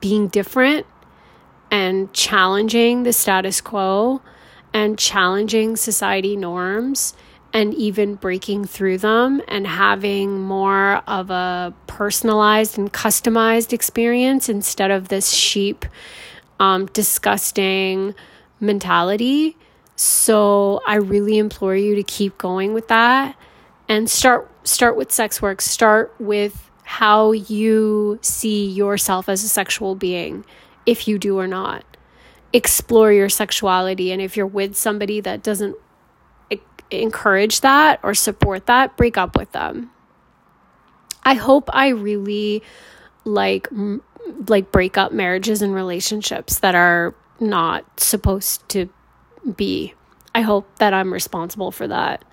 being 0.00 0.26
different 0.26 0.84
and 1.70 2.12
challenging 2.12 3.04
the 3.04 3.12
status 3.12 3.60
quo 3.60 4.20
and 4.72 4.98
challenging 4.98 5.76
society 5.76 6.36
norms 6.36 7.14
and 7.56 7.72
even 7.72 8.16
breaking 8.16 8.66
through 8.66 8.98
them 8.98 9.40
and 9.48 9.66
having 9.66 10.38
more 10.42 10.96
of 11.06 11.30
a 11.30 11.72
personalized 11.86 12.76
and 12.76 12.92
customized 12.92 13.72
experience 13.72 14.50
instead 14.50 14.90
of 14.90 15.08
this 15.08 15.30
sheep, 15.30 15.86
um, 16.60 16.84
disgusting 16.92 18.14
mentality. 18.60 19.56
So 19.96 20.82
I 20.86 20.96
really 20.96 21.38
implore 21.38 21.74
you 21.74 21.94
to 21.94 22.02
keep 22.02 22.36
going 22.36 22.74
with 22.74 22.88
that 22.88 23.34
and 23.88 24.10
start 24.10 24.50
start 24.64 24.94
with 24.94 25.10
sex 25.10 25.40
work. 25.40 25.62
Start 25.62 26.14
with 26.18 26.70
how 26.82 27.32
you 27.32 28.18
see 28.20 28.68
yourself 28.68 29.30
as 29.30 29.42
a 29.42 29.48
sexual 29.48 29.94
being, 29.94 30.44
if 30.84 31.08
you 31.08 31.18
do 31.18 31.38
or 31.38 31.46
not. 31.46 31.86
Explore 32.52 33.12
your 33.12 33.30
sexuality, 33.30 34.12
and 34.12 34.20
if 34.20 34.36
you're 34.36 34.46
with 34.46 34.76
somebody 34.76 35.22
that 35.22 35.42
doesn't 35.42 35.74
encourage 36.90 37.60
that 37.60 38.00
or 38.02 38.14
support 38.14 38.66
that, 38.66 38.96
break 38.96 39.16
up 39.16 39.36
with 39.36 39.52
them. 39.52 39.90
I 41.24 41.34
hope 41.34 41.68
I 41.72 41.88
really 41.88 42.62
like 43.24 43.68
like 44.48 44.72
break 44.72 44.96
up 44.96 45.12
marriages 45.12 45.62
and 45.62 45.74
relationships 45.74 46.60
that 46.60 46.74
are 46.74 47.14
not 47.40 48.00
supposed 48.00 48.68
to 48.70 48.88
be. 49.56 49.94
I 50.34 50.42
hope 50.42 50.68
that 50.76 50.92
I'm 50.94 51.12
responsible 51.12 51.70
for 51.70 51.86
that. 51.88 52.24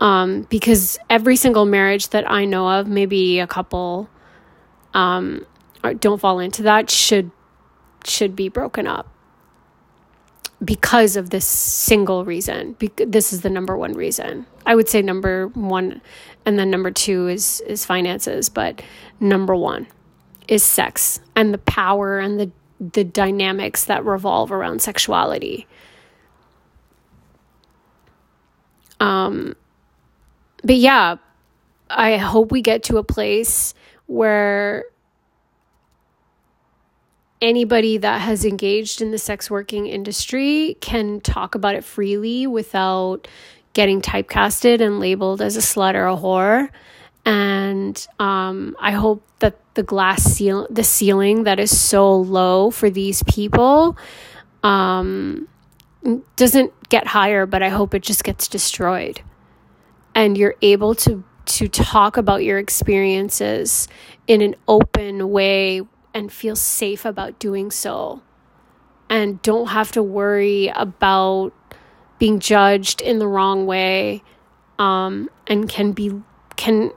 Um, 0.00 0.42
because 0.42 0.98
every 1.10 1.36
single 1.36 1.64
marriage 1.64 2.10
that 2.10 2.30
I 2.30 2.44
know 2.44 2.68
of, 2.68 2.86
maybe 2.86 3.40
a 3.40 3.46
couple, 3.46 4.08
um, 4.94 5.44
don't 5.98 6.20
fall 6.20 6.38
into 6.38 6.62
that 6.62 6.90
should 6.90 7.30
should 8.04 8.36
be 8.36 8.48
broken 8.48 8.86
up 8.86 9.08
because 10.64 11.16
of 11.16 11.30
this 11.30 11.44
single 11.44 12.24
reason. 12.24 12.72
Be- 12.74 12.90
this 12.96 13.32
is 13.32 13.42
the 13.42 13.50
number 13.50 13.76
one 13.76 13.92
reason. 13.92 14.46
I 14.66 14.74
would 14.74 14.88
say 14.88 15.02
number 15.02 15.48
one, 15.48 16.00
and 16.44 16.58
then 16.58 16.70
number 16.70 16.90
two 16.90 17.28
is 17.28 17.60
is 17.60 17.84
finances, 17.84 18.48
but 18.48 18.82
number 19.20 19.54
one 19.54 19.86
is 20.48 20.62
sex 20.62 21.20
and 21.36 21.52
the 21.52 21.58
power 21.58 22.18
and 22.18 22.40
the 22.40 22.50
the 22.80 23.04
dynamics 23.04 23.84
that 23.86 24.04
revolve 24.04 24.52
around 24.52 24.80
sexuality. 24.80 25.66
Um, 29.00 29.54
but 30.62 30.76
yeah, 30.76 31.16
I 31.90 32.16
hope 32.16 32.52
we 32.52 32.62
get 32.62 32.82
to 32.84 32.98
a 32.98 33.04
place 33.04 33.74
where 34.06 34.84
anybody 37.40 37.98
that 37.98 38.20
has 38.20 38.44
engaged 38.44 39.00
in 39.00 39.10
the 39.10 39.18
sex 39.18 39.50
working 39.50 39.86
industry 39.86 40.76
can 40.80 41.20
talk 41.20 41.54
about 41.54 41.74
it 41.74 41.84
freely 41.84 42.46
without 42.46 43.28
getting 43.72 44.00
typecasted 44.00 44.80
and 44.80 44.98
labeled 44.98 45.40
as 45.40 45.56
a 45.56 45.60
slut 45.60 45.94
or 45.94 46.06
a 46.06 46.16
whore. 46.16 46.68
And 47.24 48.06
um, 48.18 48.76
I 48.80 48.92
hope 48.92 49.22
that 49.40 49.58
the 49.74 49.82
glass 49.82 50.22
seal, 50.22 50.66
the 50.70 50.82
ceiling 50.82 51.44
that 51.44 51.60
is 51.60 51.78
so 51.78 52.16
low 52.16 52.70
for 52.70 52.90
these 52.90 53.22
people, 53.24 53.96
um, 54.62 55.46
doesn't 56.36 56.72
get 56.88 57.06
higher. 57.06 57.46
But 57.46 57.62
I 57.62 57.68
hope 57.68 57.94
it 57.94 58.02
just 58.02 58.24
gets 58.24 58.48
destroyed, 58.48 59.20
and 60.14 60.38
you're 60.38 60.56
able 60.62 60.94
to 60.96 61.22
to 61.46 61.68
talk 61.68 62.16
about 62.16 62.44
your 62.44 62.58
experiences 62.58 63.88
in 64.26 64.40
an 64.42 64.54
open 64.66 65.30
way 65.30 65.82
and 66.18 66.32
feel 66.32 66.56
safe 66.56 67.04
about 67.04 67.38
doing 67.38 67.70
so. 67.70 68.20
And 69.08 69.40
don't 69.40 69.68
have 69.68 69.92
to 69.92 70.02
worry 70.02 70.68
about 70.74 71.52
being 72.18 72.40
judged 72.40 73.00
in 73.00 73.20
the 73.20 73.26
wrong 73.26 73.64
way 73.64 74.22
um, 74.78 75.30
and 75.46 75.68
can 75.68 75.92
be 75.92 76.20
can 76.56 76.92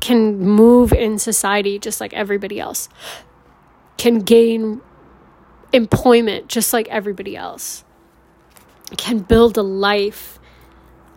can 0.00 0.38
move 0.38 0.92
in 0.92 1.18
society 1.18 1.78
just 1.78 2.00
like 2.00 2.14
everybody 2.14 2.58
else. 2.58 2.88
Can 3.98 4.20
gain 4.20 4.80
employment 5.72 6.48
just 6.48 6.72
like 6.72 6.88
everybody 6.88 7.36
else. 7.36 7.84
Can 8.96 9.18
build 9.18 9.58
a 9.58 9.62
life 9.62 10.38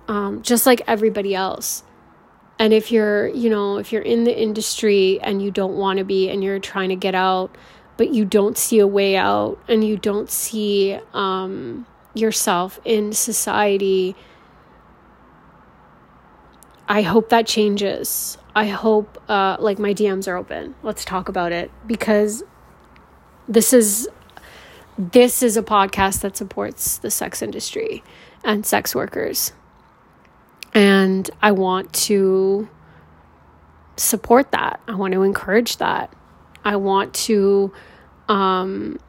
um, 0.08 0.42
just 0.42 0.66
like 0.66 0.82
everybody 0.88 1.36
else 1.36 1.84
and 2.60 2.74
if 2.74 2.92
you're, 2.92 3.28
you 3.28 3.50
know, 3.50 3.78
if 3.78 3.92
you're 3.92 4.02
in 4.02 4.24
the 4.24 4.38
industry 4.38 5.20
and 5.22 5.42
you 5.42 5.52
don't 5.52 5.76
want 5.76 6.00
to 6.00 6.06
be 6.06 6.30
and 6.30 6.44
you're 6.44 6.60
trying 6.60 6.90
to 6.90 6.96
get 6.96 7.16
out, 7.16 7.56
but 7.98 8.14
you 8.14 8.26
don't 8.26 8.58
see 8.58 8.80
a 8.80 8.88
way 8.88 9.16
out 9.16 9.60
and 9.68 9.84
you 9.84 9.98
don't 9.98 10.30
see 10.30 11.00
um, 11.14 11.86
yourself 12.14 12.80
in 12.84 13.14
society, 13.14 14.16
I 16.88 17.02
hope 17.02 17.30
that 17.30 17.46
changes. 17.46 18.38
I 18.56 18.66
hope, 18.66 19.22
uh, 19.30 19.58
like, 19.60 19.78
my 19.78 19.94
DMs 19.94 20.28
are 20.28 20.36
open. 20.36 20.74
Let's 20.82 21.06
talk 21.06 21.30
about 21.30 21.52
it 21.52 21.70
because 21.86 22.44
this 23.48 23.72
is 23.74 24.10
this 24.98 25.44
is 25.44 25.56
a 25.56 25.62
podcast 25.62 26.22
that 26.22 26.36
supports 26.36 26.98
the 26.98 27.12
sex 27.12 27.44
industry 27.44 28.04
and 28.44 28.66
sex 28.66 28.96
workers. 28.96 29.54
And 30.78 31.28
I 31.42 31.54
want 31.54 31.92
to 32.06 32.70
support 33.96 34.52
that. 34.52 34.80
I 34.88 34.94
want 34.94 35.16
to 35.16 35.24
encourage 35.24 35.78
that. 35.78 36.14
I 36.64 36.76
want 36.76 37.16
to 37.16 37.74
um, 38.30 39.00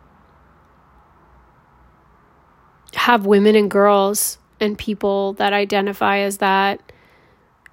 have 2.95 3.27
women 3.27 3.55
and 3.55 3.71
girls 3.71 4.39
and 4.59 4.79
people 4.79 5.35
that 5.35 5.53
identify 5.53 6.21
as 6.21 6.39
that 6.39 6.81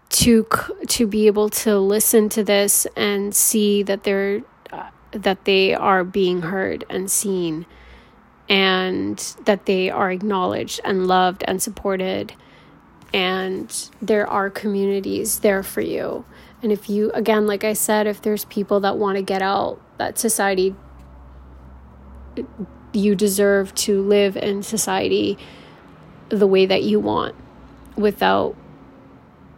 to 0.10 0.46
to 0.90 1.08
be 1.08 1.28
able 1.28 1.48
to 1.50 1.80
listen 1.80 2.28
to 2.30 2.44
this 2.44 2.86
and 2.98 3.34
see 3.34 3.82
that 3.84 4.04
they're 4.04 4.42
uh, 4.74 4.90
that 5.12 5.46
they 5.46 5.74
are 5.74 6.04
being 6.04 6.42
heard 6.42 6.84
and 6.90 7.10
seen 7.10 7.66
and 8.50 9.38
that 9.46 9.66
they 9.66 9.90
are 9.90 10.12
acknowledged 10.12 10.82
and 10.84 11.08
loved 11.08 11.46
and 11.48 11.62
supported 11.62 12.34
and 13.14 13.90
there 14.02 14.28
are 14.28 14.50
communities 14.50 15.40
there 15.40 15.64
for 15.64 15.82
you. 15.82 16.26
And 16.62 16.72
if 16.72 16.90
you, 16.90 17.12
again, 17.12 17.48
like 17.48 17.64
I 17.64 17.74
said, 17.74 18.08
if 18.08 18.22
there's 18.22 18.46
people 18.46 18.80
that 18.82 18.98
want 18.98 19.18
to 19.18 19.22
get 19.22 19.42
out, 19.42 19.80
that 19.98 20.18
society, 20.18 20.76
you 22.94 23.16
deserve 23.16 23.74
to 23.76 24.02
live 24.02 24.36
in 24.36 24.64
society 24.64 25.38
the 26.30 26.48
way 26.48 26.66
that 26.66 26.84
you 26.84 27.00
want 27.00 27.36
without 27.96 28.56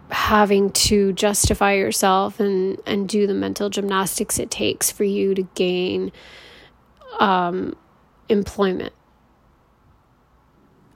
having 0.10 0.72
to 0.72 1.14
justify 1.14 1.74
yourself 1.74 2.40
and, 2.40 2.80
and 2.86 3.10
do 3.10 3.28
the 3.28 3.34
mental 3.34 3.70
gymnastics 3.70 4.40
it 4.40 4.50
takes 4.50 4.92
for 4.92 5.04
you 5.04 5.34
to 5.36 5.44
gain 5.56 6.12
um, 7.20 7.76
employment. 8.30 8.94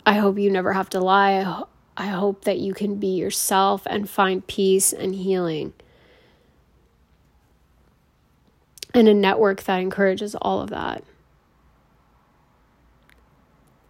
I 0.06 0.14
hope 0.16 0.38
you 0.38 0.50
never 0.50 0.74
have 0.74 0.90
to 0.90 1.00
lie. 1.00 1.64
I 2.02 2.08
hope 2.08 2.46
that 2.46 2.58
you 2.58 2.74
can 2.74 2.96
be 2.96 3.10
yourself 3.16 3.84
and 3.86 4.10
find 4.10 4.48
peace 4.48 4.92
and 4.92 5.14
healing. 5.14 5.74
And 8.92 9.08
a 9.08 9.14
network 9.14 9.62
that 9.66 9.78
encourages 9.78 10.34
all 10.34 10.62
of 10.62 10.72
that. 10.72 11.04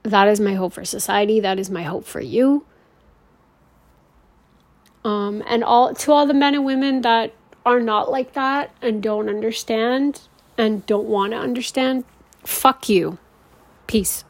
That 0.04 0.28
is 0.28 0.42
my 0.42 0.56
hope 0.56 0.74
for 0.74 0.84
society. 0.84 1.40
That 1.40 1.58
is 1.58 1.70
my 1.70 1.84
hope 1.84 2.04
for 2.04 2.20
you. 2.20 2.66
Um, 5.06 5.42
and 5.48 5.64
all 5.64 5.94
to 5.94 6.12
all 6.12 6.28
the 6.28 6.34
men 6.34 6.54
and 6.54 6.66
women 6.66 7.04
that 7.04 7.34
are 7.66 7.80
not 7.80 8.12
like 8.12 8.34
that 8.34 8.72
and 8.82 9.02
don't 9.02 9.30
understand 9.30 10.20
and 10.58 10.86
don't 10.86 11.08
want 11.08 11.32
to 11.32 11.38
understand, 11.38 12.04
fuck 12.44 12.90
you. 12.90 13.20
Peace. 13.88 14.26